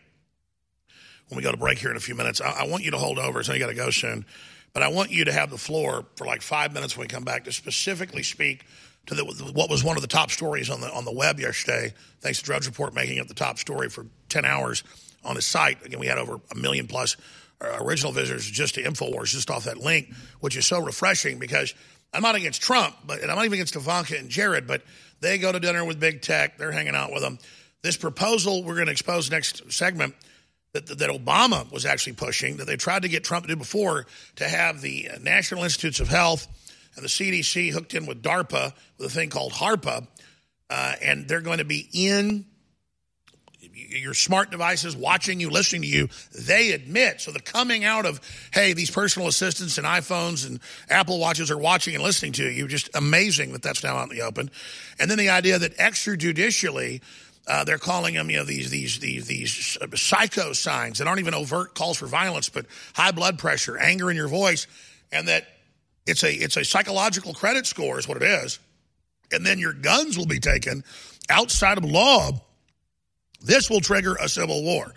[1.28, 2.40] when we go to break here in a few minutes.
[2.40, 4.24] I, I want you to hold over, so you got to go soon.
[4.72, 7.24] But I want you to have the floor for like five minutes when we come
[7.24, 8.64] back to specifically speak
[9.06, 11.94] to the, what was one of the top stories on the on the web yesterday.
[12.20, 14.84] Thanks to Drudge Report making it the top story for 10 hours
[15.24, 15.84] on his site.
[15.84, 17.16] Again, we had over a million plus
[17.60, 21.74] uh, original visitors just to InfoWars, just off that link, which is so refreshing because
[22.12, 24.82] I'm not against Trump, but I'm not even against Ivanka and Jared, but
[25.20, 26.58] they go to dinner with big tech.
[26.58, 27.38] They're hanging out with them.
[27.82, 30.14] This proposal we're going to expose next segment
[30.72, 34.06] that, that Obama was actually pushing, that they tried to get Trump to do before,
[34.36, 36.46] to have the National Institutes of Health
[36.96, 40.06] and the CDC hooked in with DARPA with a thing called HARPA,
[40.70, 42.44] uh, and they're going to be in
[43.98, 47.20] your smart devices watching you, listening to you, they admit.
[47.20, 48.20] So the coming out of,
[48.52, 52.68] hey, these personal assistants and iPhones and Apple Watches are watching and listening to you,
[52.68, 54.50] just amazing that that's now out in the open.
[54.98, 57.00] And then the idea that extrajudicially,
[57.46, 61.34] uh, they're calling them, you know, these these these these psycho signs that aren't even
[61.34, 64.66] overt calls for violence, but high blood pressure, anger in your voice,
[65.10, 65.46] and that
[66.06, 68.58] it's a it's a psychological credit score is what it is,
[69.32, 70.84] and then your guns will be taken
[71.30, 72.30] outside of law
[73.40, 74.92] this will trigger a civil war.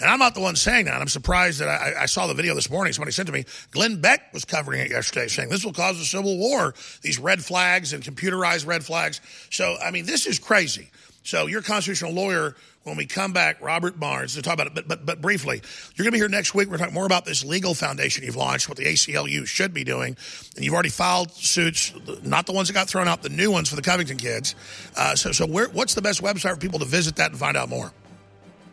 [0.00, 1.00] And I'm not the one saying that.
[1.00, 2.94] I'm surprised that I, I, saw the video this morning.
[2.94, 3.44] Somebody sent to me.
[3.70, 6.74] Glenn Beck was covering it yesterday, saying this will cause a civil war.
[7.02, 9.20] These red flags and computerized red flags.
[9.50, 10.88] So, I mean, this is crazy.
[11.22, 14.88] So, your constitutional lawyer, when we come back, Robert Barnes, to talk about it, but,
[14.88, 15.60] but, but briefly,
[15.94, 16.70] you're going to be here next week.
[16.70, 20.16] We're talking more about this legal foundation you've launched, what the ACLU should be doing.
[20.56, 23.68] And you've already filed suits, not the ones that got thrown out, the new ones
[23.68, 24.54] for the Covington kids.
[24.96, 27.56] Uh, so, so where, what's the best website for people to visit that and find
[27.56, 27.92] out more?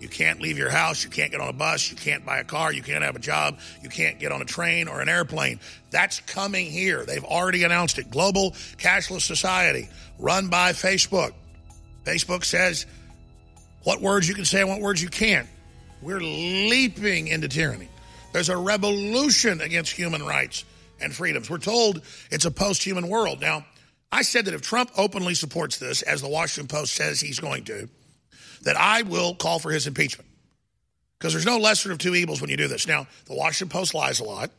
[0.00, 2.44] you can't leave your house, you can't get on a bus, you can't buy a
[2.44, 5.60] car, you can't have a job, you can't get on a train or an airplane.
[5.90, 7.04] That's coming here.
[7.04, 8.10] They've already announced it.
[8.10, 9.88] Global cashless society
[10.18, 11.32] run by Facebook.
[12.04, 12.86] Facebook says
[13.84, 15.48] what words you can say and what words you can't.
[16.02, 17.88] We're leaping into tyranny.
[18.32, 20.64] There's a revolution against human rights
[21.00, 21.50] and freedoms.
[21.50, 23.40] We're told it's a post human world.
[23.40, 23.66] Now,
[24.12, 27.64] I said that if Trump openly supports this, as the Washington Post says he's going
[27.64, 27.88] to,
[28.62, 30.28] that I will call for his impeachment.
[31.18, 32.86] Because there's no lesser of two evils when you do this.
[32.86, 34.50] Now, the Washington Post lies a lot.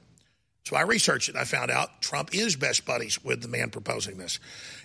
[0.64, 3.72] So I researched it and I found out Trump is best buddies with the man
[3.72, 4.39] proposing this.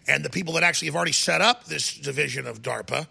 [0.09, 3.07] And the people that actually have already set up this division of DARPA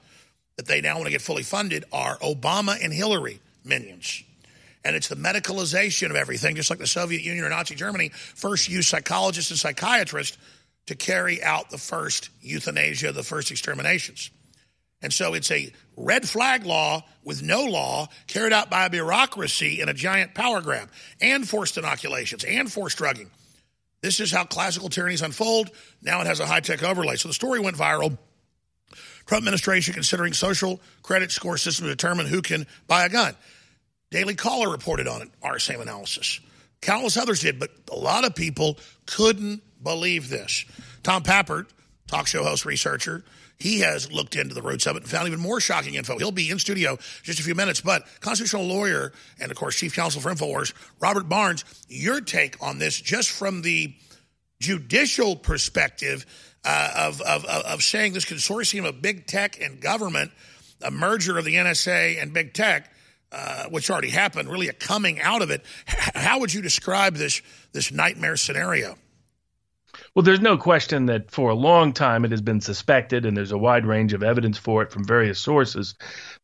[0.57, 4.23] that they now want to get fully funded are Obama and Hillary minions.
[4.83, 8.69] And it's the medicalization of everything, just like the Soviet Union or Nazi Germany first
[8.69, 10.37] used psychologists and psychiatrists
[10.87, 14.29] to carry out the first euthanasia, the first exterminations.
[15.05, 19.79] And so it's a red flag law with no law carried out by a bureaucracy
[19.79, 20.89] in a giant power grab
[21.21, 23.29] and forced inoculations and forced drugging.
[24.01, 25.69] This is how classical tyrannies unfold.
[26.01, 27.17] Now it has a high tech overlay.
[27.17, 28.17] So the story went viral.
[29.27, 33.35] Trump administration considering social credit score system to determine who can buy a gun.
[34.09, 36.39] Daily Caller reported on it, our same analysis.
[36.81, 40.65] Countless others did, but a lot of people couldn't believe this.
[41.03, 41.67] Tom Pappert,
[42.07, 43.23] talk show host, researcher,
[43.57, 46.17] he has looked into the roots of it and found even more shocking info.
[46.17, 47.81] He'll be in studio just a few minutes.
[47.81, 52.79] But constitutional lawyer and, of course, chief counsel for InfoWars, Robert Barnes, your take on
[52.79, 53.95] this just from the
[54.59, 56.25] judicial perspective
[56.63, 60.31] uh, of, of, of saying this consortium of big tech and government,
[60.81, 62.91] a merger of the NSA and big tech,
[63.31, 65.63] uh, which already happened, really a coming out of it.
[65.85, 67.41] How would you describe this,
[67.71, 68.97] this nightmare scenario?
[70.15, 73.51] Well, there's no question that for a long time it has been suspected, and there's
[73.51, 75.95] a wide range of evidence for it from various sources,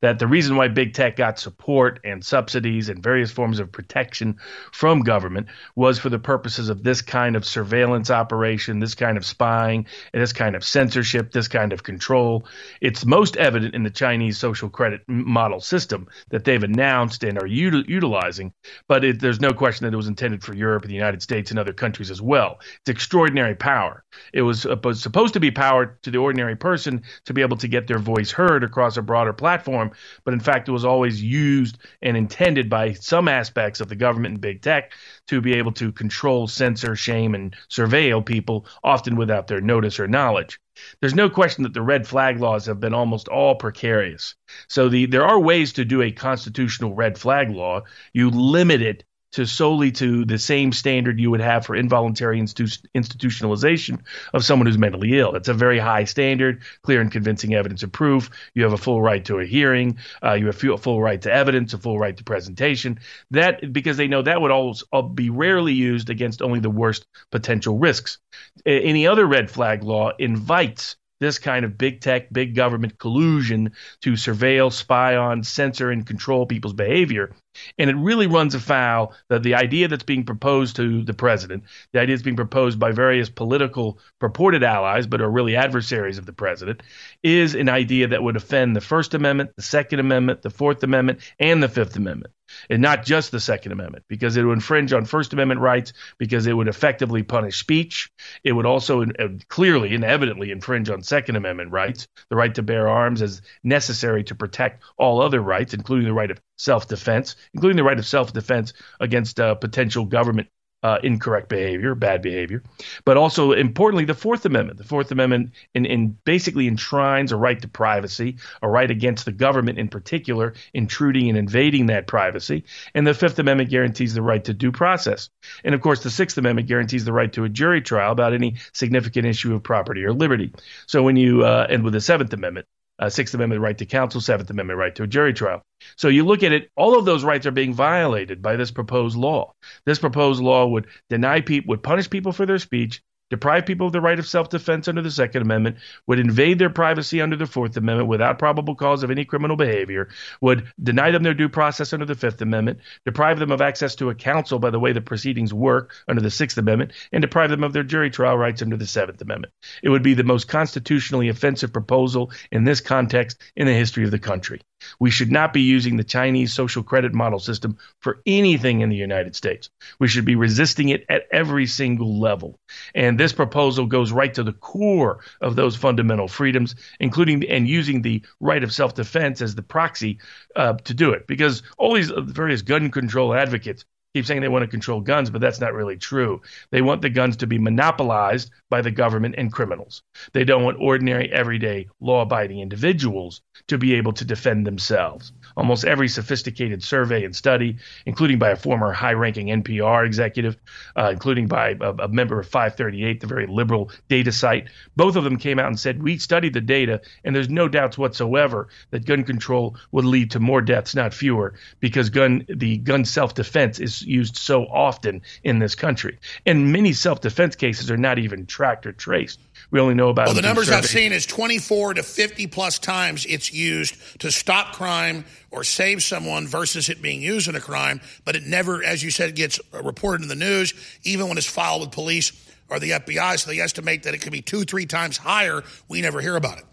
[0.02, 4.38] that the reason why big tech got support and subsidies and various forms of protection
[4.72, 9.26] from government was for the purposes of this kind of surveillance operation, this kind of
[9.26, 12.46] spying, this kind of censorship, this kind of control.
[12.82, 17.48] It's most evident in the Chinese social credit model system that they've announced and are
[17.48, 18.54] util- utilizing,
[18.88, 21.52] but it, there's no question that it was intended for Europe and the United States
[21.52, 22.60] and other countries as well.
[22.82, 24.04] It's extraordinary power.
[24.34, 27.88] It was supposed to be power to the ordinary person to be able to get
[27.88, 29.91] their voice heard across a broader platform,
[30.24, 34.34] but in fact, it was always used and intended by some aspects of the government
[34.34, 34.94] and big tech
[35.28, 40.08] to be able to control, censor, shame, and surveil people, often without their notice or
[40.08, 40.60] knowledge.
[41.00, 44.36] There's no question that the red flag laws have been almost all precarious.
[44.68, 47.82] So the, there are ways to do a constitutional red flag law.
[48.14, 52.86] You limit it to solely to the same standard you would have for involuntary institu-
[52.96, 54.00] institutionalization
[54.34, 55.36] of someone who's mentally ill.
[55.36, 58.30] It's a very high standard, clear and convincing evidence of proof.
[58.56, 59.98] You have a full right to a hearing.
[60.24, 63.00] Uh, you have a full right to evidence, a full right to presentation.
[63.32, 67.06] That because they know that would always uh, be rarely used against only the worst
[67.32, 68.18] potential risks.
[68.66, 74.14] Any other red flag law invites this kind of big tech, big government collusion to
[74.14, 77.32] surveil, spy on, censor, and control people's behavior.
[77.78, 82.00] And it really runs afoul that the idea that's being proposed to the president, the
[82.00, 86.34] idea that's being proposed by various political purported allies, but are really adversaries of the
[86.34, 86.84] president,
[87.24, 91.20] is an idea that would offend the First Amendment, the Second Amendment, the Fourth Amendment,
[91.40, 92.34] and the Fifth Amendment
[92.70, 96.48] and not just the Second Amendment, because it would infringe on First Amendment rights, because
[96.48, 98.12] it would effectively punish speech.
[98.44, 102.64] It would also uh, clearly and evidently infringe on Second Amendment rights, the right to
[102.64, 107.36] bear arms as necessary to protect all other rights, including the right of self defense,
[107.54, 110.48] including the right of self defense against uh, potential government
[110.84, 112.64] uh, incorrect behavior, bad behavior,
[113.06, 114.80] but also importantly, the Fourth Amendment.
[114.80, 119.32] The Fourth Amendment in, in basically enshrines a right to privacy, a right against the
[119.32, 122.64] government in particular intruding and invading that privacy,
[122.96, 125.30] and the Fifth Amendment guarantees the right to due process.
[125.64, 128.56] And of course, the Sixth Amendment guarantees the right to a jury trial about any
[128.74, 130.52] significant issue of property or liberty.
[130.88, 132.66] So when you uh, with the Seventh Amendment,
[133.02, 135.62] uh, Sixth Amendment right to counsel, Seventh Amendment right to a jury trial.
[135.98, 139.18] So you look at it, all of those rights are being violated by this proposed
[139.18, 139.54] law.
[139.86, 143.94] This proposed law would deny people, would punish people for their speech, deprive people of
[143.94, 147.48] the right of self defense under the Second Amendment, would invade their privacy under the
[147.48, 150.10] Fourth Amendment without probable cause of any criminal behavior,
[150.42, 154.10] would deny them their due process under the Fifth Amendment, deprive them of access to
[154.10, 157.64] a counsel by the way the proceedings work under the Sixth Amendment, and deprive them
[157.64, 159.54] of their jury trial rights under the Seventh Amendment.
[159.82, 164.12] It would be the most constitutionally offensive proposal in this context in the history of
[164.12, 164.62] the country.
[165.00, 168.96] We should not be using the Chinese social credit model system for anything in the
[168.96, 169.70] United States.
[170.00, 172.60] We should be resisting it at every single level.
[172.96, 178.02] And this proposal goes right to the core of those fundamental freedoms, including and using
[178.02, 180.18] the right of self defense as the proxy
[180.56, 181.28] uh, to do it.
[181.28, 185.40] Because all these various gun control advocates keep saying they want to control guns, but
[185.40, 186.42] that's not really true.
[186.72, 190.02] They want the guns to be monopolized by the government and criminals.
[190.34, 195.32] They don't want ordinary, everyday, law abiding individuals to be able to defend themselves.
[195.58, 200.58] Almost every sophisticated survey and study, including by a former high ranking NPR executive,
[200.96, 205.24] uh, including by a, a, member of 538, the very liberal data site, both of
[205.24, 209.06] them came out and said, We studied the data, and there's no doubts whatsoever that
[209.06, 213.80] gun control would lead to more deaths, not fewer, because gun the gun self defense
[213.80, 216.18] is used so often in this country.
[216.46, 219.40] And many self defense cases are not even tracked or traced.
[219.70, 220.28] We only know about.
[220.28, 224.74] Well, the numbers I've seen is 24 to 50 plus times it's used to stop
[224.74, 228.02] crime or save someone versus it being used in a crime.
[228.26, 231.48] But it never, as you said, gets uh, reported in the news, even when it's
[231.48, 232.32] filed with police
[232.70, 233.40] or the FBI.
[233.40, 235.64] So they estimate that it could be two, three times higher.
[235.88, 236.66] We never hear about it.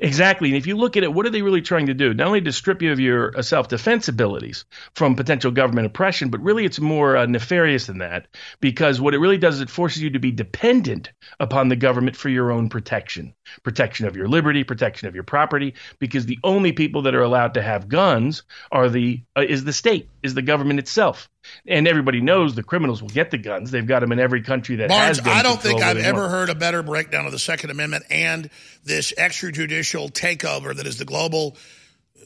[0.00, 0.48] Exactly.
[0.48, 2.14] And if you look at it, what are they really trying to do?
[2.14, 4.64] Not only to strip you of your uh, self defense abilities
[4.94, 8.28] from potential government oppression, but really it's more uh, nefarious than that
[8.60, 12.16] because what it really does is it forces you to be dependent upon the government
[12.16, 16.72] for your own protection protection of your liberty, protection of your property, because the only
[16.72, 20.42] people that are allowed to have guns are the uh, is the state, is the
[20.42, 21.28] government itself.
[21.66, 23.70] And everybody knows the criminals will get the guns.
[23.70, 25.38] They've got them in every country that Barnes, has guns.
[25.38, 28.50] I don't think I've ever heard a better breakdown of the Second Amendment and
[28.84, 31.56] this extrajudicial takeover that is the global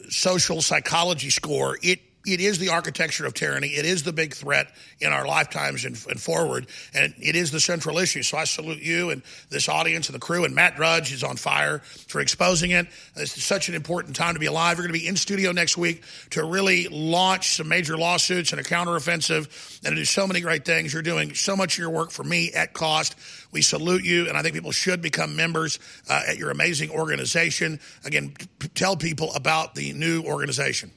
[0.09, 1.77] social psychology score.
[1.81, 3.67] It it is the architecture of tyranny.
[3.67, 4.67] It is the big threat
[4.99, 8.23] in our lifetimes and, and, forward, and it is the central issue.
[8.23, 10.45] So I salute you and this audience and the crew.
[10.45, 12.87] And Matt Drudge is on fire for exposing it.
[13.15, 14.77] It's such an important time to be alive.
[14.77, 18.59] We're going to be in studio next week to really launch some major lawsuits and
[18.59, 20.93] a counteroffensive and to do so many great things.
[20.93, 23.15] You're doing so much of your work for me at cost.
[23.51, 27.79] We salute you, and I think people should become members uh, at your amazing organization.
[28.03, 30.91] Again, p- tell people about the new organization.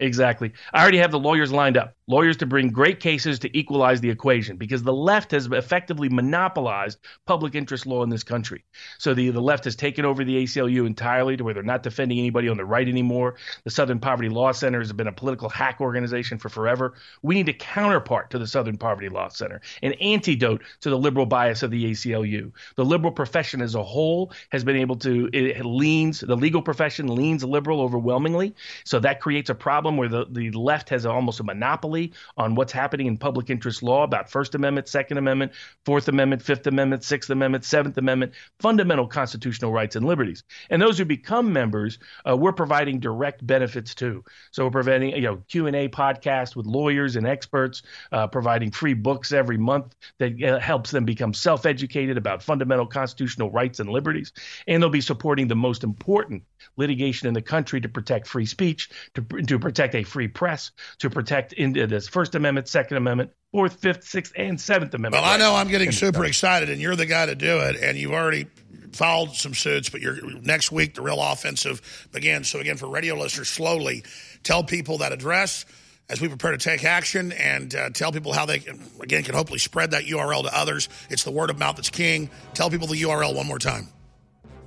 [0.00, 0.52] Exactly.
[0.72, 1.94] I already have the lawyers lined up.
[2.06, 6.98] Lawyers to bring great cases to equalize the equation because the left has effectively monopolized
[7.26, 8.64] public interest law in this country.
[8.98, 12.18] So the, the left has taken over the ACLU entirely to where they're not defending
[12.18, 13.36] anybody on the right anymore.
[13.64, 16.94] The Southern Poverty Law Center has been a political hack organization for forever.
[17.22, 21.26] We need a counterpart to the Southern Poverty Law Center, an antidote to the liberal
[21.26, 22.50] bias of the ACLU.
[22.74, 27.14] The liberal profession as a whole has been able to, it leans, the legal profession
[27.14, 28.54] leans liberal overwhelmingly.
[28.84, 32.72] So that creates a problem where the, the left has almost a monopoly on what's
[32.72, 35.52] happening in public interest law about First Amendment, Second Amendment,
[35.84, 40.44] Fourth Amendment, Fifth Amendment, Sixth Amendment, Seventh Amendment, fundamental constitutional rights and liberties.
[40.68, 44.24] And those who become members, uh, we're providing direct benefits too.
[44.50, 47.82] So we're providing you know Q and A podcast with lawyers and experts,
[48.12, 53.50] uh, providing free books every month that uh, helps them become self-educated about fundamental constitutional
[53.50, 54.32] rights and liberties.
[54.66, 56.44] And they'll be supporting the most important
[56.76, 61.10] litigation in the country to protect free speech, to, to protect a free press, to
[61.10, 65.22] protect in, this First Amendment, Second Amendment, Fourth, Fifth, Sixth, and Seventh Amendment.
[65.22, 67.96] Well, I know I'm getting super excited, and you're the guy to do it, and
[67.96, 68.46] you've already
[68.92, 72.48] filed some suits, but you're, next week the real offensive begins.
[72.48, 74.04] So again, for radio listeners, slowly
[74.42, 75.64] tell people that address
[76.08, 79.34] as we prepare to take action and uh, tell people how they, can, again, can
[79.34, 80.88] hopefully spread that URL to others.
[81.08, 82.30] It's the word of mouth that's king.
[82.52, 83.88] Tell people the URL one more time.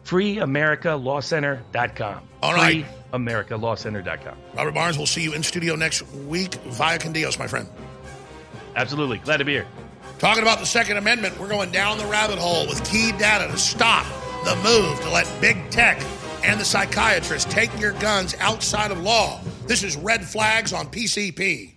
[0.05, 2.29] FreeAmericaLawCenter.com.
[2.41, 2.85] All right.
[3.11, 4.37] FreeAmericaLawCenter.com.
[4.55, 7.67] Robert Barnes, we'll see you in studio next week via Condios, my friend.
[8.75, 9.19] Absolutely.
[9.19, 9.67] Glad to be here.
[10.19, 13.57] Talking about the Second Amendment, we're going down the rabbit hole with key data to
[13.57, 14.05] stop
[14.45, 16.01] the move to let big tech
[16.43, 19.39] and the psychiatrists take your guns outside of law.
[19.65, 21.72] This is Red Flags on PCP.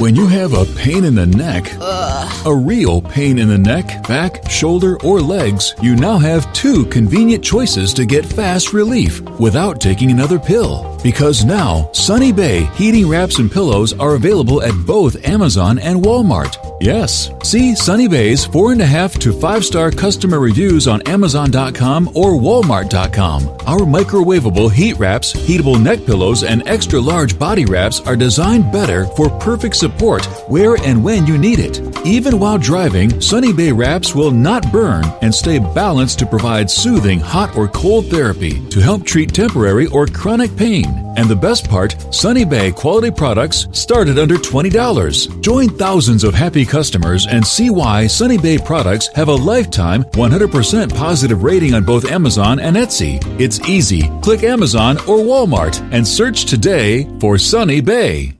[0.00, 2.46] When you have a pain in the neck, Ugh.
[2.46, 7.44] a real pain in the neck, back, shoulder, or legs, you now have two convenient
[7.44, 10.89] choices to get fast relief without taking another pill.
[11.02, 16.56] Because now, Sunny Bay heating wraps and pillows are available at both Amazon and Walmart.
[16.80, 22.08] Yes, see Sunny Bay's four and a half to five star customer reviews on Amazon.com
[22.08, 23.48] or Walmart.com.
[23.66, 29.04] Our microwavable heat wraps, heatable neck pillows, and extra large body wraps are designed better
[29.04, 31.80] for perfect support where and when you need it.
[32.06, 37.20] Even while driving, Sunny Bay wraps will not burn and stay balanced to provide soothing
[37.20, 40.89] hot or cold therapy to help treat temporary or chronic pain.
[41.16, 45.42] And the best part, Sunny Bay quality products started under $20.
[45.42, 50.94] Join thousands of happy customers and see why Sunny Bay products have a lifetime 100%
[50.94, 53.20] positive rating on both Amazon and Etsy.
[53.40, 54.08] It's easy.
[54.22, 58.39] Click Amazon or Walmart and search today for Sunny Bay.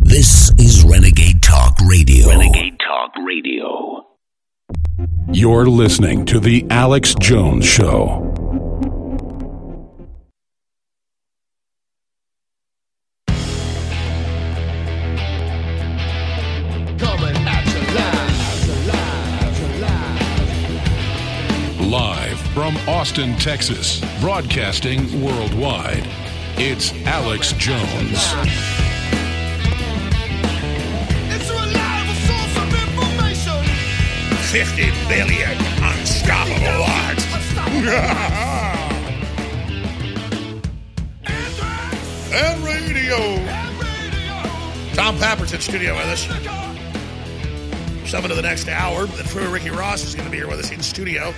[0.00, 2.28] This is Renegade Talk Radio.
[2.28, 4.06] Renegade Talk Radio.
[5.30, 8.24] You're listening to The Alex Jones Show.
[16.96, 17.82] Coming at you
[21.76, 21.90] live.
[21.90, 26.08] Live from Austin, Texas, broadcasting worldwide
[26.60, 28.34] it's Alex Jones.
[31.30, 33.62] It's a reliable source of information.
[34.50, 35.54] 50 billion
[35.84, 37.24] unstoppable odds.
[42.34, 43.38] and radio.
[44.94, 46.26] Tom Pappert's in studio with us.
[48.10, 49.06] Seven to the next hour.
[49.06, 51.32] The true Ricky Ross is going to be here with us in studio.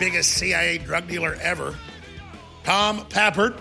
[0.00, 1.76] Biggest CIA drug dealer ever.
[2.64, 3.56] Tom Pappert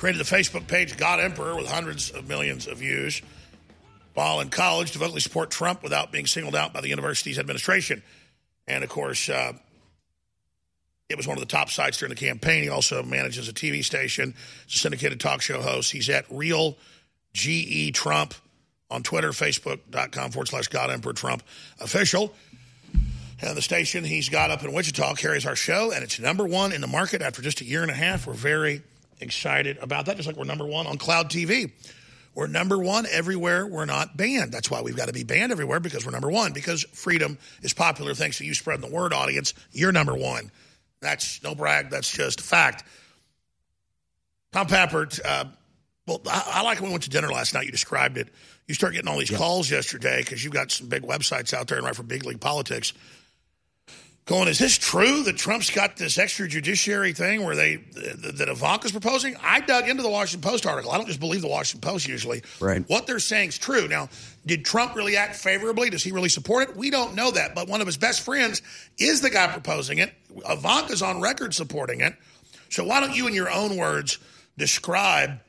[0.00, 3.20] created the Facebook page God Emperor with hundreds of millions of views.
[4.14, 8.02] While in college, devotedly support Trump without being singled out by the university's administration.
[8.66, 9.52] And of course, uh,
[11.10, 12.62] it was one of the top sites during the campaign.
[12.62, 14.34] He also manages a TV station,
[14.66, 15.92] a syndicated talk show host.
[15.92, 16.78] He's at Real
[17.34, 18.32] GE Trump
[18.90, 21.42] on Twitter, Facebook.com forward slash God Emperor Trump
[21.78, 22.32] official.
[23.42, 26.72] And the station he's got up in Wichita carries our show, and it's number one
[26.72, 28.26] in the market after just a year and a half.
[28.26, 28.82] We're very
[29.20, 31.72] excited about that, just like we're number one on Cloud TV.
[32.34, 34.52] We're number one everywhere we're not banned.
[34.52, 36.52] That's why we've got to be banned everywhere because we're number one.
[36.52, 39.52] Because freedom is popular thanks to you spreading the word, audience.
[39.72, 40.50] You're number one.
[41.00, 41.90] That's no brag.
[41.90, 42.84] That's just a fact.
[44.52, 45.44] Tom Pappert, uh,
[46.06, 47.66] well, I, I like when we went to dinner last night.
[47.66, 48.28] You described it.
[48.66, 51.78] You start getting all these calls yesterday because you've got some big websites out there
[51.78, 52.92] and write for big league politics.
[54.30, 59.34] Going, is this true that Trump's got this extrajudiciary thing where they that Ivanka's proposing?
[59.42, 60.92] I dug into the Washington Post article.
[60.92, 62.44] I don't just believe the Washington Post usually.
[62.60, 62.88] Right.
[62.88, 63.88] What they're saying is true.
[63.88, 64.08] Now,
[64.46, 65.90] did Trump really act favorably?
[65.90, 66.76] Does he really support it?
[66.76, 67.56] We don't know that.
[67.56, 68.62] But one of his best friends
[68.98, 70.14] is the guy proposing it.
[70.48, 72.14] Ivanka's on record supporting it.
[72.68, 74.18] So why don't you, in your own words,
[74.56, 75.40] describe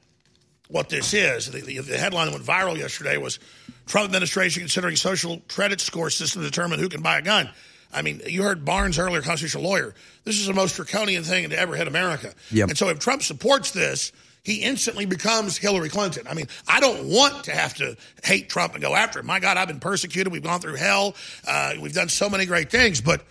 [0.70, 1.52] what this is?
[1.52, 3.38] The, the, the headline that went viral yesterday was
[3.86, 7.48] Trump administration considering social credit score system to determine who can buy a gun.
[7.94, 9.94] I mean, you heard Barnes earlier, constitutional lawyer.
[10.24, 12.34] This is the most draconian thing to ever hit America.
[12.52, 12.70] Yep.
[12.70, 14.12] And so if Trump supports this,
[14.44, 16.26] he instantly becomes Hillary Clinton.
[16.28, 19.28] I mean, I don't want to have to hate Trump and go after him.
[19.28, 20.34] My God, I've been persecuted.
[20.34, 21.16] We've gone through hell.
[21.48, 23.24] Uh, we've done so many great things, but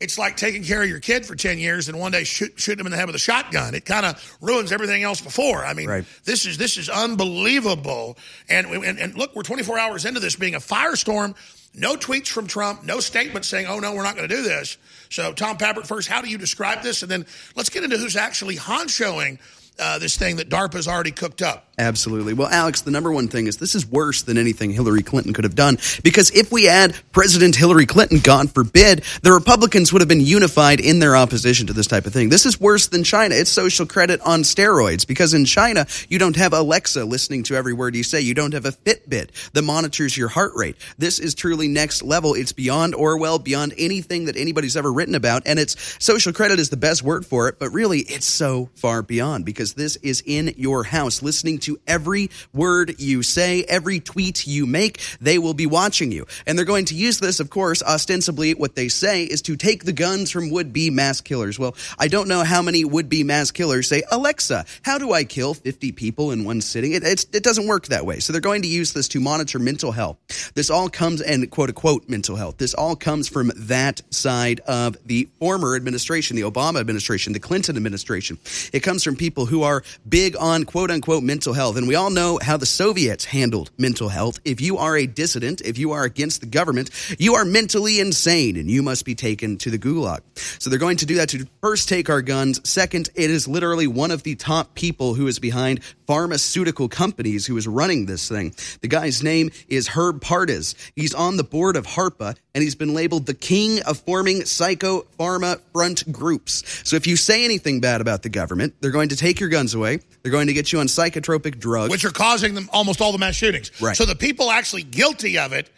[0.00, 2.80] it's like taking care of your kid for 10 years and one day shoot, shooting
[2.80, 3.74] him in the head with a shotgun.
[3.74, 5.64] It kind of ruins everything else before.
[5.64, 6.04] I mean, Right.
[6.24, 8.16] this is this is unbelievable.
[8.48, 11.34] And, and and look, we're 24 hours into this being a firestorm.
[11.74, 14.76] No tweets from Trump, no statement saying, "Oh no, we're not going to do this."
[15.08, 17.02] So, Tom Pappert, first, how do you describe this?
[17.02, 19.38] And then let's get into who's actually honchoing
[19.78, 21.70] uh, this thing that DARPA's already cooked up.
[21.80, 22.34] Absolutely.
[22.34, 25.44] Well, Alex, the number one thing is this is worse than anything Hillary Clinton could
[25.44, 30.08] have done because if we had President Hillary Clinton, God forbid, the Republicans would have
[30.08, 32.28] been unified in their opposition to this type of thing.
[32.28, 33.34] This is worse than China.
[33.34, 37.72] It's social credit on steroids because in China, you don't have Alexa listening to every
[37.72, 38.20] word you say.
[38.20, 40.76] You don't have a Fitbit that monitors your heart rate.
[40.98, 42.34] This is truly next level.
[42.34, 45.44] It's beyond Orwell, beyond anything that anybody's ever written about.
[45.46, 49.00] And it's social credit is the best word for it, but really it's so far
[49.00, 54.46] beyond because this is in your house listening to every word you say, every tweet
[54.46, 55.00] you make.
[55.20, 56.26] They will be watching you.
[56.46, 59.84] And they're going to use this, of course, ostensibly what they say is to take
[59.84, 61.58] the guns from would be mass killers.
[61.58, 65.24] Well, I don't know how many would be mass killers say, Alexa, how do I
[65.24, 66.92] kill 50 people in one sitting?
[66.92, 68.20] It, it doesn't work that way.
[68.20, 70.18] So they're going to use this to monitor mental health.
[70.54, 72.58] This all comes, and quote unquote, mental health.
[72.58, 77.76] This all comes from that side of the former administration, the Obama administration, the Clinton
[77.76, 78.38] administration.
[78.72, 81.76] It comes from people who are big on quote unquote mental health.
[81.76, 84.40] And we all know how the Soviets handled mental health.
[84.44, 88.56] If you are a dissident, if you are against the government, you are mentally insane
[88.56, 90.20] and you must be taken to the gulag.
[90.58, 92.66] So they're going to do that to first take our guns.
[92.68, 97.56] Second, it is literally one of the top people who is behind pharmaceutical companies who
[97.56, 98.54] is running this thing.
[98.80, 100.74] The guy's name is Herb Pardes.
[100.96, 105.02] He's on the board of HARPA and he's been labeled the king of forming psycho
[105.18, 106.82] pharma front groups.
[106.88, 109.74] So if you say anything bad about the government, they're going to take your guns
[109.74, 110.00] away.
[110.22, 111.90] They're going to get you on psychotropic drugs.
[111.90, 113.70] which are causing them almost all the mass shootings.
[113.80, 113.96] Right.
[113.96, 115.70] So the people actually guilty of it,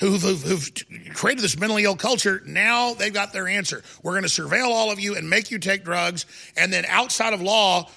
[0.00, 3.82] who've, who've, who've created this mentally ill culture, now they've got their answer.
[4.02, 6.26] We're going to surveil all of you and make you take drugs,
[6.56, 7.88] and then outside of law,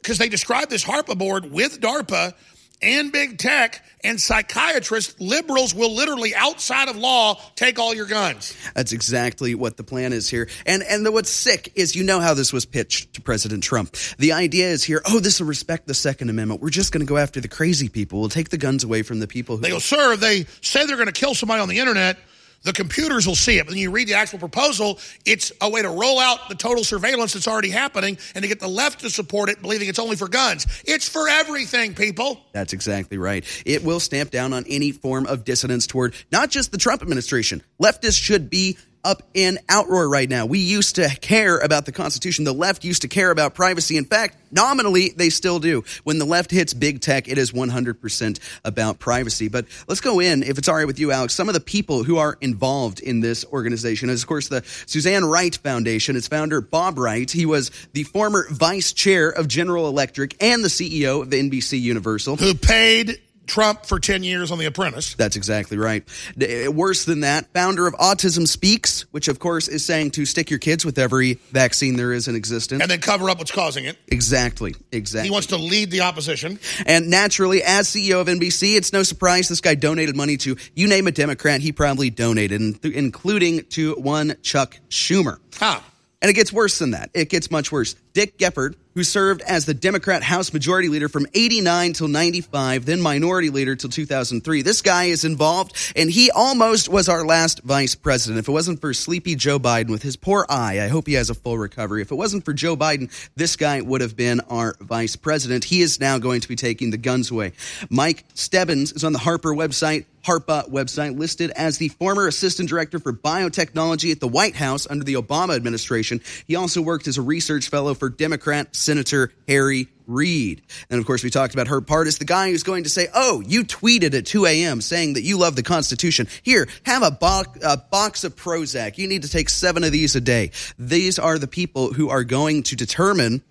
[0.00, 2.34] because they describe this HARPA board with DARPA
[2.82, 8.56] and big tech and psychiatrists, liberals will literally outside of law take all your guns.
[8.74, 10.48] That's exactly what the plan is here.
[10.66, 13.96] And and the, what's sick is you know how this was pitched to President Trump.
[14.18, 16.60] The idea is here, oh, this will respect the Second Amendment.
[16.60, 18.20] We're just going to go after the crazy people.
[18.20, 20.86] We'll take the guns away from the people who They go, sir, if they say
[20.86, 22.18] they're going to kill somebody on the internet,
[22.64, 23.66] the computers will see it.
[23.66, 26.82] But then you read the actual proposal, it's a way to roll out the total
[26.82, 30.16] surveillance that's already happening and to get the left to support it, believing it's only
[30.16, 30.66] for guns.
[30.84, 32.40] It's for everything, people.
[32.52, 33.44] That's exactly right.
[33.64, 37.62] It will stamp down on any form of dissidence toward not just the Trump administration.
[37.80, 40.46] Leftists should be up in outroar right now.
[40.46, 42.44] We used to care about the Constitution.
[42.44, 43.96] The left used to care about privacy.
[43.96, 45.84] In fact, nominally, they still do.
[46.04, 49.48] When the left hits big tech, it is 100% about privacy.
[49.48, 52.04] But let's go in, if it's all right with you, Alex, some of the people
[52.04, 56.16] who are involved in this organization is, of course, the Suzanne Wright Foundation.
[56.16, 57.30] Its founder, Bob Wright.
[57.30, 61.80] He was the former vice chair of General Electric and the CEO of the NBC
[61.80, 62.36] Universal.
[62.36, 65.14] Who paid Trump for 10 years on The Apprentice.
[65.14, 66.04] That's exactly right.
[66.36, 70.24] D- eh, Worse than that, founder of Autism Speaks, which of course is saying to
[70.26, 72.82] stick your kids with every vaccine there is in existence.
[72.82, 73.96] And then cover up what's causing it.
[74.08, 75.28] Exactly, exactly.
[75.28, 76.58] He wants to lead the opposition.
[76.86, 80.88] And naturally, as CEO of NBC, it's no surprise this guy donated money to you
[80.88, 85.38] name a Democrat, he probably donated, including to one Chuck Schumer.
[85.56, 85.80] Huh.
[86.24, 87.10] And it gets worse than that.
[87.12, 87.96] It gets much worse.
[88.14, 93.02] Dick Gephardt, who served as the Democrat House Majority Leader from 89 till 95, then
[93.02, 94.62] Minority Leader till 2003.
[94.62, 98.38] This guy is involved, and he almost was our last vice president.
[98.38, 101.28] If it wasn't for sleepy Joe Biden with his poor eye, I hope he has
[101.28, 102.00] a full recovery.
[102.00, 105.64] If it wasn't for Joe Biden, this guy would have been our vice president.
[105.64, 107.52] He is now going to be taking the guns away.
[107.90, 110.06] Mike Stebbins is on the HARPA website.
[110.24, 115.04] HARPA website listed as the former assistant director for biotechnology at the White House under
[115.04, 116.20] the Obama administration.
[116.46, 120.62] He also worked as a research fellow for Democrat Senator Harry Reid.
[120.90, 123.42] And of course, we talked about Herb Pardes, the guy who's going to say, Oh,
[123.46, 124.80] you tweeted at 2 a.m.
[124.80, 126.28] saying that you love the Constitution.
[126.42, 128.98] Here, have a, bo- a box of Prozac.
[128.98, 130.50] You need to take seven of these a day.
[130.78, 133.42] These are the people who are going to determine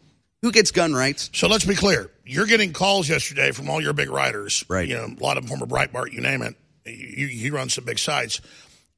[0.41, 1.29] who gets gun rights.
[1.33, 2.11] So let's be clear.
[2.25, 4.63] You're getting calls yesterday from all your big writers.
[4.67, 4.87] Right.
[4.87, 6.55] You know, a lot of them from Breitbart, you name it.
[6.85, 8.41] You, run some big sites.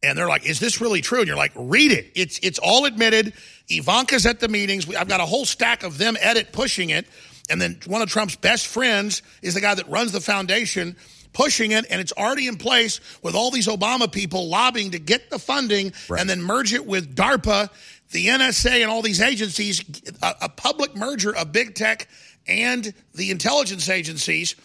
[0.03, 1.19] And they're like, is this really true?
[1.19, 2.11] And you're like, read it.
[2.15, 3.33] It's, it's all admitted.
[3.69, 4.93] Ivanka's at the meetings.
[4.93, 7.07] I've got a whole stack of them edit pushing it.
[7.49, 10.95] And then one of Trump's best friends is the guy that runs the foundation
[11.35, 15.29] pushing it, and it's already in place with all these Obama people lobbying to get
[15.29, 16.21] the funding Right.
[16.21, 17.69] and then merge it with DARPA,
[18.11, 19.83] the NSA, and all these agencies,
[20.23, 22.07] a, a public merger of big tech
[22.47, 24.55] and the intelligence agencies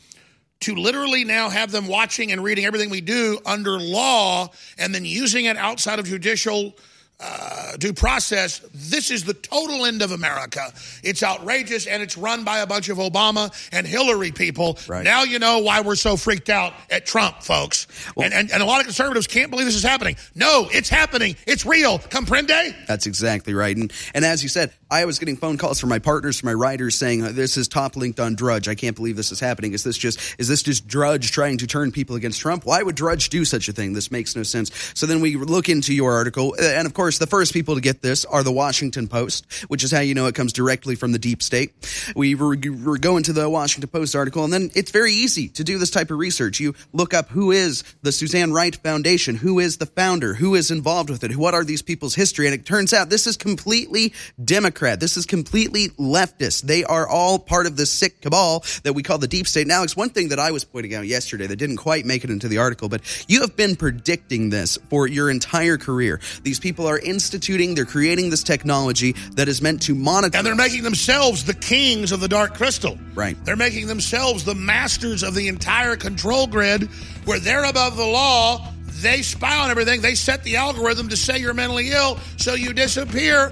[0.61, 5.05] to literally now have them watching and reading everything we do under law and then
[5.05, 6.75] using it outside of judicial
[7.23, 8.61] uh, due process.
[8.75, 10.73] This is the total end of America.
[11.03, 14.79] It's outrageous and it's run by a bunch of Obama and Hillary people.
[14.89, 15.05] Right.
[15.05, 17.87] Now you know why we're so freaked out at Trump, folks.
[18.17, 20.17] and, and, and a lot of conservatives can't believe this is happening.
[20.35, 21.37] No, it's happening.
[21.47, 21.99] It's real.
[21.99, 22.75] Comprende?
[22.87, 23.77] That's exactly right.
[23.77, 26.55] And and as you said, I was getting phone calls from my partners, from my
[26.55, 28.69] writers, saying this is top linked on Drudge.
[28.69, 29.73] I can't believe this is happening.
[29.73, 32.65] Is this just is this just Drudge trying to turn people against Trump?
[32.65, 33.93] Why would Drudge do such a thing?
[33.93, 34.71] This makes no sense.
[34.95, 37.81] So then we look into your article, uh, and of course, the first people to
[37.81, 41.13] get this are the Washington Post, which is how you know it comes directly from
[41.13, 41.73] the deep state.
[42.15, 45.65] We were, were going to the Washington Post article, and then it's very easy to
[45.65, 46.61] do this type of research.
[46.61, 50.71] You look up who is the Suzanne Wright Foundation, who is the founder, who is
[50.71, 54.13] involved with it, what are these people's history, and it turns out this is completely
[54.43, 55.01] Democrat.
[55.01, 56.63] This is completely leftist.
[56.63, 59.67] They are all part of this sick cabal that we call the deep state.
[59.67, 62.31] Now, Alex, one thing that I was pointing out yesterday that didn't quite make it
[62.31, 66.21] into the article, but you have been predicting this for your entire career.
[66.43, 70.37] These people are instituting, they're creating this technology that is meant to monitor.
[70.37, 72.99] And they're making themselves the kings of the dark crystal.
[73.15, 73.37] Right.
[73.45, 76.85] They're making themselves the masters of the entire control grid
[77.25, 78.67] where they're above the law.
[79.01, 80.01] They spy on everything.
[80.01, 83.51] They set the algorithm to say you're mentally ill, so you disappear.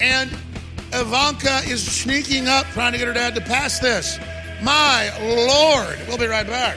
[0.00, 0.30] And
[0.92, 4.18] Ivanka is sneaking up trying to get her dad to pass this.
[4.62, 5.98] My Lord.
[6.08, 6.76] We'll be right back.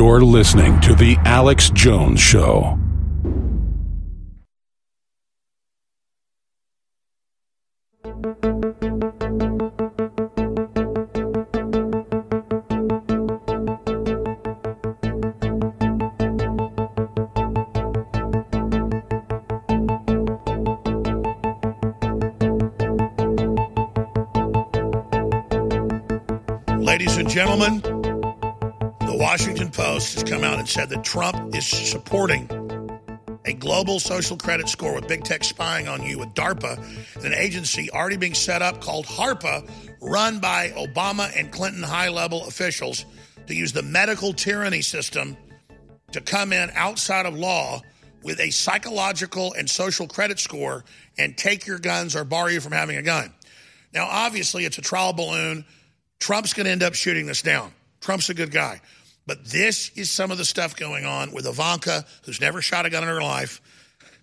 [0.00, 2.78] You're listening to The Alex Jones Show.
[26.78, 27.99] Ladies and gentlemen,
[29.20, 32.48] Washington Post has come out and said that Trump is supporting
[33.44, 37.90] a global social credit score with big tech spying on you with DARPA, an agency
[37.90, 39.70] already being set up called HARPA,
[40.00, 43.04] run by Obama and Clinton high level officials
[43.46, 45.36] to use the medical tyranny system
[46.12, 47.82] to come in outside of law
[48.22, 50.82] with a psychological and social credit score
[51.18, 53.34] and take your guns or bar you from having a gun.
[53.92, 55.66] Now, obviously, it's a trial balloon.
[56.20, 57.74] Trump's going to end up shooting this down.
[58.00, 58.80] Trump's a good guy.
[59.30, 62.90] But this is some of the stuff going on with Ivanka, who's never shot a
[62.90, 63.60] gun in her life,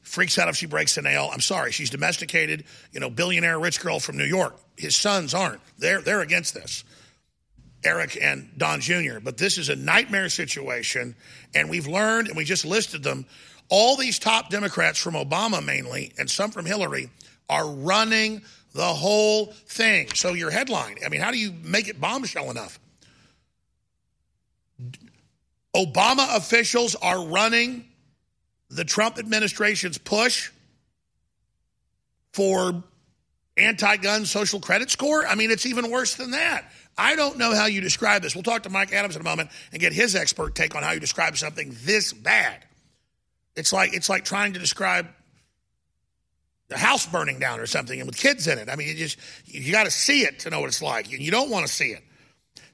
[0.01, 1.29] freaks out if she breaks a nail.
[1.31, 4.59] I'm sorry, she's domesticated, you know, billionaire rich girl from New York.
[4.75, 5.61] His sons aren't.
[5.77, 6.83] They're they're against this.
[7.85, 9.21] Eric and Don Jr.
[9.23, 11.15] But this is a nightmare situation,
[11.55, 13.25] and we've learned, and we just listed them.
[13.69, 17.09] All these top Democrats from Obama mainly, and some from Hillary,
[17.47, 18.41] are running
[18.73, 20.09] the whole thing.
[20.15, 22.77] So your headline, I mean, how do you make it bombshell enough?
[25.77, 27.85] Obama officials are running
[28.69, 30.51] the Trump administration's push
[32.33, 32.83] for
[33.55, 35.25] anti gun social credit score.
[35.25, 36.65] I mean, it's even worse than that.
[36.97, 38.33] I don't know how you describe this.
[38.33, 40.91] We'll talk to Mike Adams in a moment and get his expert take on how
[40.91, 42.65] you describe something this bad.
[43.55, 45.07] It's like it's like trying to describe
[46.69, 48.67] the house burning down or something and with kids in it.
[48.67, 51.09] I mean, you just you got to see it to know what it's like.
[51.11, 52.03] You don't want to see it.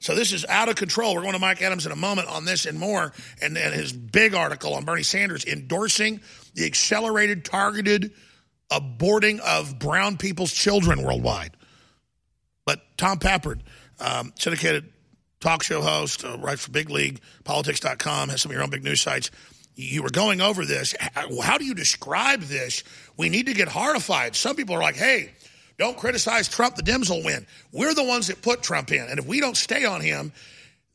[0.04, 1.14] So this is out of control.
[1.14, 3.90] We're going to Mike Adams in a moment on this and more, and, and his
[3.90, 6.20] big article on Bernie Sanders endorsing
[6.52, 8.12] the accelerated, targeted
[8.70, 11.56] aborting of brown people's children worldwide.
[12.66, 13.60] But Tom Pappert,
[13.98, 14.92] um, syndicated
[15.40, 18.84] talk show host, uh, writes for Big League, politics.com, has some of your own big
[18.84, 19.30] news sites.
[19.74, 20.94] You were going over this.
[21.14, 22.84] How do you describe this?
[23.16, 24.36] We need to get horrified.
[24.36, 25.32] Some people are like, hey,
[25.78, 26.76] don't criticize Trump.
[26.76, 27.46] The Dems will win.
[27.72, 29.06] We're the ones that put Trump in.
[29.08, 30.32] And if we don't stay on him,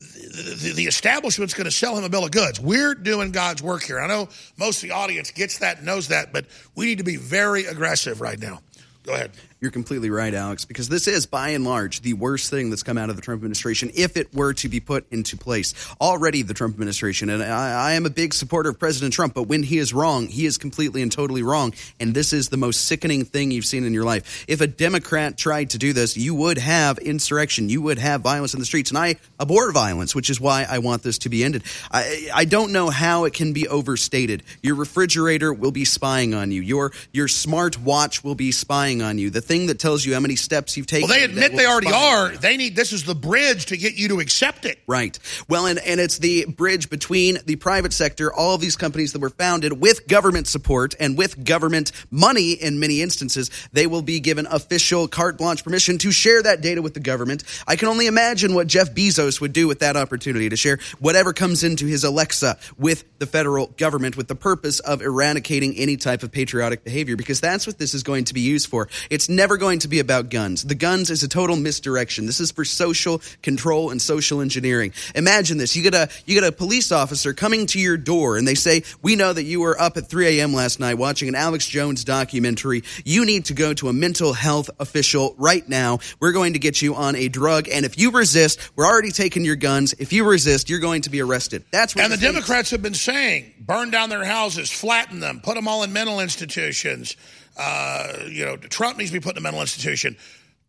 [0.00, 2.58] the, the, the establishment's going to sell him a bill of goods.
[2.58, 4.00] We're doing God's work here.
[4.00, 7.04] I know most of the audience gets that, and knows that, but we need to
[7.04, 8.60] be very aggressive right now.
[9.02, 9.32] Go ahead.
[9.60, 12.96] You're completely right, Alex, because this is, by and large, the worst thing that's come
[12.96, 15.74] out of the Trump administration if it were to be put into place.
[16.00, 19.42] Already, the Trump administration, and I, I, am a big supporter of President Trump, but
[19.42, 21.74] when he is wrong, he is completely and totally wrong.
[22.00, 24.46] And this is the most sickening thing you've seen in your life.
[24.48, 28.54] If a Democrat tried to do this, you would have insurrection, you would have violence
[28.54, 28.90] in the streets.
[28.90, 31.64] And I abhor violence, which is why I want this to be ended.
[31.90, 34.42] I, I don't know how it can be overstated.
[34.62, 39.18] Your refrigerator will be spying on you, your, your smart watch will be spying on
[39.18, 39.28] you.
[39.28, 41.08] The thing that tells you how many steps you've taken.
[41.08, 42.28] Well, they admit they already are.
[42.28, 44.78] They need this is the bridge to get you to accept it.
[44.86, 45.18] Right.
[45.48, 49.18] Well, and and it's the bridge between the private sector, all of these companies that
[49.18, 54.20] were founded with government support and with government money in many instances, they will be
[54.20, 57.42] given official carte blanche permission to share that data with the government.
[57.66, 61.32] I can only imagine what Jeff Bezos would do with that opportunity to share whatever
[61.32, 66.22] comes into his Alexa with the federal government with the purpose of eradicating any type
[66.22, 68.88] of patriotic behavior because that's what this is going to be used for.
[69.10, 70.62] It's never going to be about guns.
[70.64, 72.26] The guns is a total misdirection.
[72.26, 74.92] This is for social control and social engineering.
[75.14, 75.74] Imagine this.
[75.74, 78.82] You get a you get a police officer coming to your door and they say,
[79.00, 80.52] "We know that you were up at 3 a.m.
[80.52, 82.84] last night watching an Alex Jones documentary.
[83.06, 86.00] You need to go to a mental health official right now.
[86.20, 89.46] We're going to get you on a drug and if you resist, we're already taking
[89.46, 89.94] your guns.
[89.98, 92.92] If you resist, you're going to be arrested." That's what And the Democrats have been
[92.92, 97.16] saying, burn down their houses, flatten them, put them all in mental institutions.
[97.62, 100.16] Uh, you know, Trump needs to be put in a mental institution.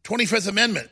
[0.04, 0.90] 25th Amendment.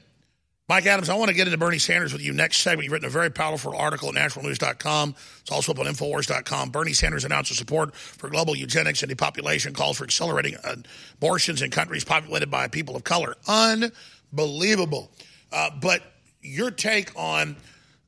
[0.70, 2.84] Mike Adams, I want to get into Bernie Sanders with you next segment.
[2.84, 5.16] You've written a very powerful article at naturalnews.com.
[5.42, 6.70] It's also up on Infowars.com.
[6.70, 10.56] Bernie Sanders announces support for global eugenics and depopulation, calls for accelerating
[11.18, 13.36] abortions in countries populated by people of color.
[13.48, 15.12] Unbelievable.
[15.52, 16.04] Uh, but
[16.42, 17.58] your take on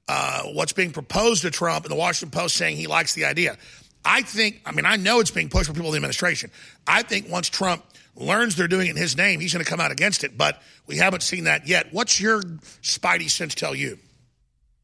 [0.07, 3.57] uh, what's being proposed to Trump in the Washington Post saying he likes the idea.
[4.03, 6.51] I think, I mean, I know it's being pushed for people in the administration.
[6.87, 7.83] I think once Trump
[8.15, 10.37] learns they're doing it in his name, he's going to come out against it.
[10.37, 11.87] But we haven't seen that yet.
[11.91, 13.99] What's your spidey sense tell you?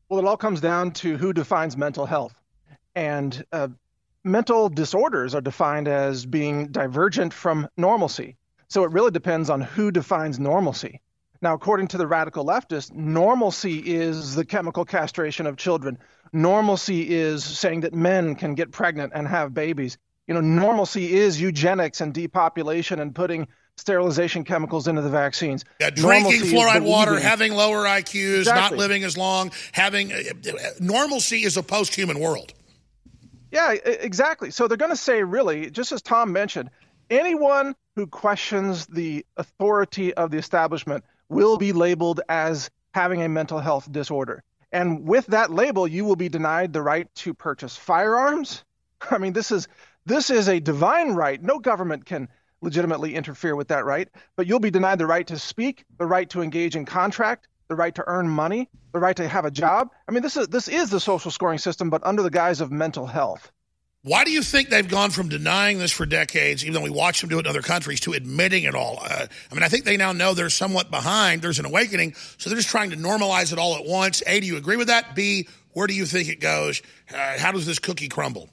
[0.09, 2.33] Well, it all comes down to who defines mental health.
[2.95, 3.69] And uh,
[4.23, 8.37] mental disorders are defined as being divergent from normalcy.
[8.69, 11.01] So it really depends on who defines normalcy.
[11.41, 15.99] Now, according to the radical leftists, normalcy is the chemical castration of children.
[16.33, 19.97] Normalcy is saying that men can get pregnant and have babies.
[20.27, 23.47] You know, normalcy is eugenics and depopulation and putting
[23.77, 25.63] sterilization chemicals into the vaccines.
[25.79, 28.77] Yeah, drinking normalcy fluoride water, having lower IQs, exactly.
[28.77, 30.17] not living as long, having uh,
[30.79, 32.53] normalcy is a post-human world.
[33.51, 34.51] Yeah, exactly.
[34.51, 36.69] So they're going to say, really, just as Tom mentioned,
[37.09, 43.59] anyone who questions the authority of the establishment will be labeled as having a mental
[43.59, 44.43] health disorder.
[44.71, 48.63] And with that label, you will be denied the right to purchase firearms.
[49.11, 49.67] I mean, this is
[50.05, 51.41] this is a divine right.
[51.41, 52.29] No government can
[52.61, 56.29] legitimately interfere with that right, but you'll be denied the right to speak, the right
[56.29, 59.89] to engage in contract, the right to earn money, the right to have a job.
[60.07, 62.71] I mean, this is this is the social scoring system, but under the guise of
[62.71, 63.51] mental health.
[64.07, 67.19] Why do you think they've gone from denying this for decades, even though we watch
[67.19, 68.99] them do it in other countries, to admitting it all?
[69.01, 71.41] Uh, I mean, I think they now know they're somewhat behind.
[71.41, 74.23] There's an awakening, so they're just trying to normalize it all at once.
[74.25, 75.13] A, do you agree with that?
[75.13, 76.81] B, where do you think it goes?
[77.13, 78.47] Uh, how does this cookie crumble?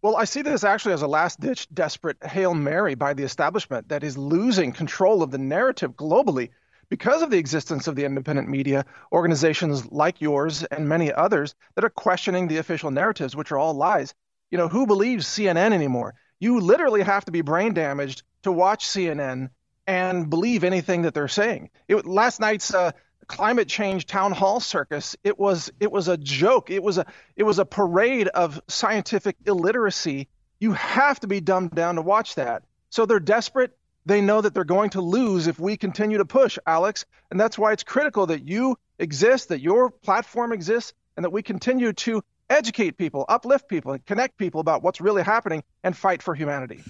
[0.00, 3.90] Well, I see this actually as a last ditch, desperate Hail Mary by the establishment
[3.90, 6.48] that is losing control of the narrative globally
[6.88, 11.84] because of the existence of the independent media, organizations like yours and many others that
[11.84, 14.14] are questioning the official narratives, which are all lies.
[14.50, 16.14] You know, who believes CNN anymore?
[16.38, 19.50] You literally have to be brain damaged to watch CNN
[19.86, 21.70] and believe anything that they're saying.
[21.88, 22.92] It, last night's uh,
[23.26, 26.70] climate change town hall circus it was it was a joke.
[26.70, 27.06] It was a
[27.36, 30.28] it was a parade of scientific illiteracy.
[30.58, 32.64] You have to be dumbed down to watch that.
[32.90, 33.76] So they're desperate.
[34.04, 37.04] They know that they're going to lose if we continue to push alex.
[37.30, 41.42] And that's why it's critical that you exist that your platform exists and that we
[41.42, 46.22] continue to educate people uplift people and connect people about what's really happening and fight
[46.22, 46.82] for humanity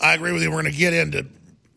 [0.00, 0.50] I agree with you.
[0.50, 1.26] We're going to get into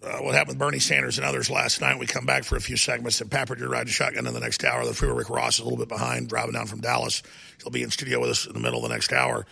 [0.04, 1.98] uh, what happened with Bernie Sanders and others last night.
[2.00, 4.64] We come back for a few segments and Pappert, you're riding shotgun in the next
[4.64, 4.86] hour.
[4.86, 7.24] The freeway Rick Ross is a little bit behind, driving down from Dallas.
[7.62, 9.46] He'll be in studio with us in the middle of the next hour.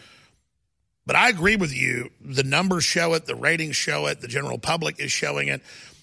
[1.05, 2.11] But I agree with you.
[2.21, 5.61] The numbers show it, the ratings show it, the general public is showing it.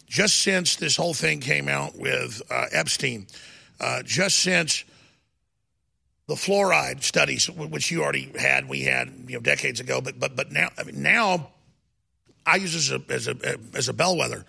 [0.09, 3.27] Just since this whole thing came out with uh, Epstein,
[3.81, 4.85] uh, just since
[6.28, 10.36] the fluoride studies, which you already had, we had you know decades ago, but but
[10.36, 11.51] but now I mean now
[12.47, 14.44] I use this as a, as a, as a bellwether.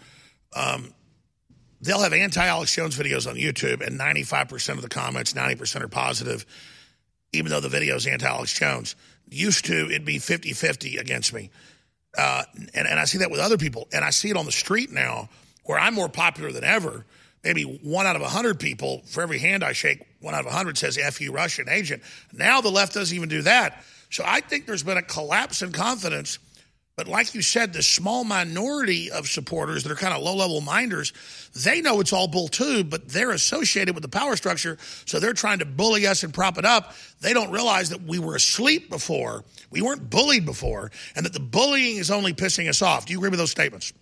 [0.55, 0.93] Um,
[1.81, 5.87] they'll have anti Alex Jones videos on YouTube, and 95% of the comments, 90% are
[5.87, 6.45] positive,
[7.33, 8.95] even though the video is anti Alex Jones.
[9.29, 11.49] Used to, it'd be 50 50 against me.
[12.17, 12.43] Uh,
[12.73, 14.91] and, and I see that with other people, and I see it on the street
[14.91, 15.29] now
[15.65, 17.05] where I'm more popular than ever.
[17.43, 20.47] Maybe one out of a 100 people, for every hand I shake, one out of
[20.47, 22.03] 100 says F you, Russian agent.
[22.33, 23.83] Now the left doesn't even do that.
[24.09, 26.39] So I think there's been a collapse in confidence
[26.97, 30.61] but like you said, the small minority of supporters that are kind of low level
[30.61, 31.13] minders,
[31.53, 34.79] they know it's all bull too, but they're associated with the power structure.
[35.05, 36.95] So they're trying to bully us and prop it up.
[37.21, 39.45] They don't realize that we were asleep before.
[39.69, 43.05] We weren't bullied before, and that the bullying is only pissing us off.
[43.05, 43.93] Do you agree with those statements?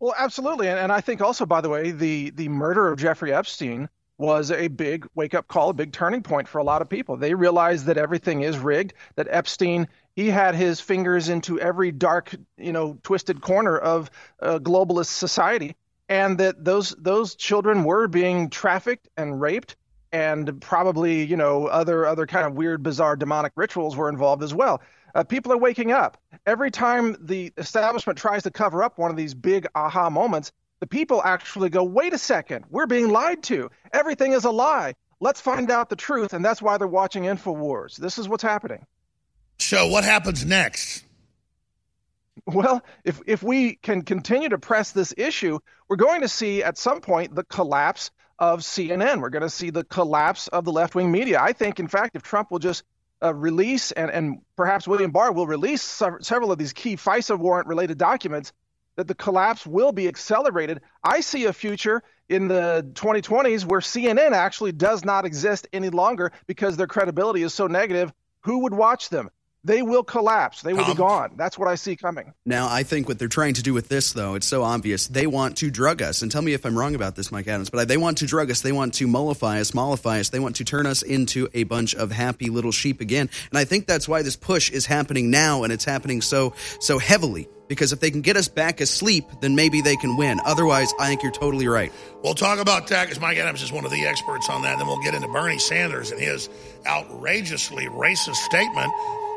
[0.00, 0.68] Well, absolutely.
[0.68, 3.90] And, and I think also, by the way, the, the murder of Jeffrey Epstein
[4.22, 7.16] was a big wake up call, a big turning point for a lot of people.
[7.16, 12.34] They realized that everything is rigged, that Epstein he had his fingers into every dark,
[12.56, 15.74] you know, twisted corner of globalist society,
[16.08, 19.76] and that those those children were being trafficked and raped,
[20.12, 24.54] and probably, you know, other other kind of weird, bizarre, demonic rituals were involved as
[24.54, 24.82] well.
[25.14, 26.16] Uh, people are waking up.
[26.46, 30.52] Every time the establishment tries to cover up one of these big aha moments,
[30.82, 33.70] the people actually go, wait a second, we're being lied to.
[33.92, 34.94] Everything is a lie.
[35.20, 36.32] Let's find out the truth.
[36.32, 37.94] And that's why they're watching InfoWars.
[37.94, 38.84] This is what's happening.
[39.60, 41.04] So what happens next?
[42.46, 46.76] Well, if if we can continue to press this issue, we're going to see at
[46.76, 48.10] some point the collapse
[48.40, 49.20] of CNN.
[49.20, 51.40] We're going to see the collapse of the left wing media.
[51.40, 52.82] I think, in fact, if Trump will just
[53.22, 57.68] uh, release and and perhaps William Barr will release several of these key FISA warrant
[57.68, 58.52] related documents,
[58.96, 60.80] that the collapse will be accelerated.
[61.02, 66.32] I see a future in the 2020s where CNN actually does not exist any longer
[66.46, 68.12] because their credibility is so negative.
[68.44, 69.30] Who would watch them?
[69.64, 70.62] They will collapse.
[70.62, 71.34] They will be gone.
[71.36, 72.32] That's what I see coming.
[72.44, 75.06] Now, I think what they're trying to do with this, though, it's so obvious.
[75.06, 76.22] They want to drug us.
[76.22, 78.50] And tell me if I'm wrong about this, Mike Adams, but they want to drug
[78.50, 78.60] us.
[78.60, 80.30] They want to mollify us, mollify us.
[80.30, 83.30] They want to turn us into a bunch of happy little sheep again.
[83.50, 86.98] And I think that's why this push is happening now, and it's happening so so
[86.98, 87.48] heavily.
[87.68, 90.40] Because if they can get us back asleep, then maybe they can win.
[90.44, 91.90] Otherwise, I think you're totally right.
[92.22, 94.72] We'll talk about that because Mike Adams is one of the experts on that.
[94.72, 96.50] And Then we'll get into Bernie Sanders and his
[96.84, 98.92] outrageously racist statement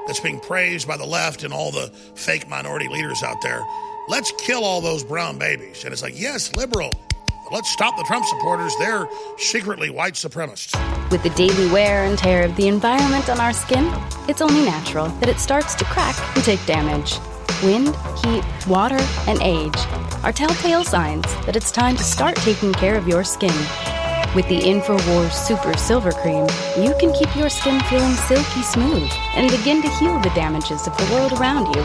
[0.08, 3.64] that's being praised by the left and all the fake minority leaders out there.
[4.08, 5.84] Let's kill all those brown babies.
[5.84, 6.92] And it's like, yes, liberal.
[7.52, 8.76] Let's stop the Trump supporters.
[8.78, 9.08] They're
[9.38, 10.76] secretly white supremacists.
[11.12, 13.92] With the daily wear and tear of the environment on our skin,
[14.28, 17.20] it's only natural that it starts to crack and take damage.
[17.64, 19.78] Wind, heat, water, and age
[20.24, 23.54] are telltale signs that it's time to start taking care of your skin.
[24.36, 26.46] With the InfoWars Super Silver Cream,
[26.78, 30.98] you can keep your skin feeling silky smooth and begin to heal the damages of
[30.98, 31.82] the world around you.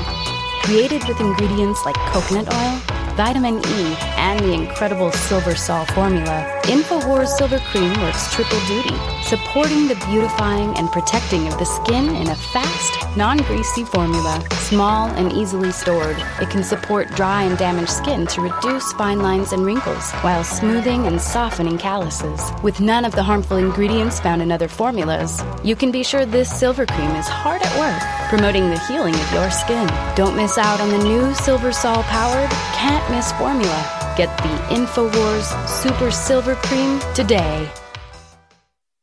[0.64, 2.76] Created with ingredients like coconut oil,
[3.14, 8.96] vitamin E, and the incredible Silver Sol formula, InfoWars Silver Cream works triple duty,
[9.30, 14.44] supporting the beautifying and protecting of the skin in a fast, non greasy formula.
[14.54, 19.52] Small and easily stored, it can support dry and damaged skin to reduce fine lines
[19.52, 22.40] and wrinkles while smoothing and softening calluses.
[22.64, 26.50] With none of the harmful ingredients found in other formulas, you can be sure this
[26.50, 29.86] silver cream is hard at work, promoting the healing of your skin.
[30.16, 33.80] Don't miss out on the new Silver Sol powered, can't miss formula.
[34.16, 37.70] Get the InfoWars Super Silver Cream today.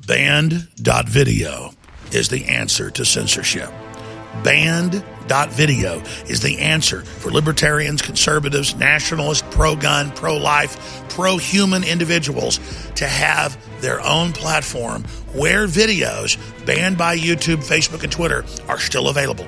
[0.08, 1.72] Banned.video
[2.14, 3.70] is the answer to censorship.
[4.42, 12.62] Banned.video is the answer for libertarians, conservatives, nationalists, pro gun, pro life, pro human individuals
[12.96, 15.04] to have their own platform
[15.34, 19.48] where videos banned by YouTube, Facebook, and Twitter are still available.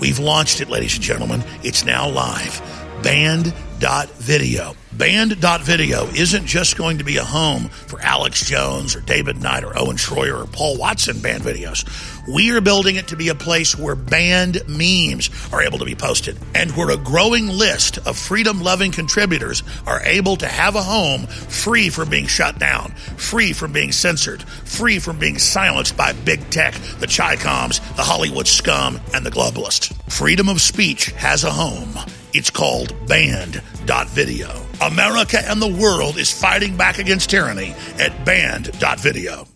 [0.00, 1.44] We've launched it, ladies and gentlemen.
[1.62, 2.79] It's now live.
[3.02, 4.74] Banned.video.
[4.92, 9.78] Banned.video isn't just going to be a home for Alex Jones or David Knight or
[9.78, 11.86] Owen Schroyer or Paul Watson banned videos.
[12.32, 15.96] We are building it to be a place where banned memes are able to be
[15.96, 20.82] posted and where a growing list of freedom loving contributors are able to have a
[20.82, 26.12] home free from being shut down, free from being censored, free from being silenced by
[26.12, 29.92] big tech, the Chicoms, the Hollywood scum, and the globalists.
[30.08, 31.98] Freedom of speech has a home.
[32.32, 34.50] It's called banned.video.
[34.80, 39.49] America and the world is fighting back against tyranny at banned.video.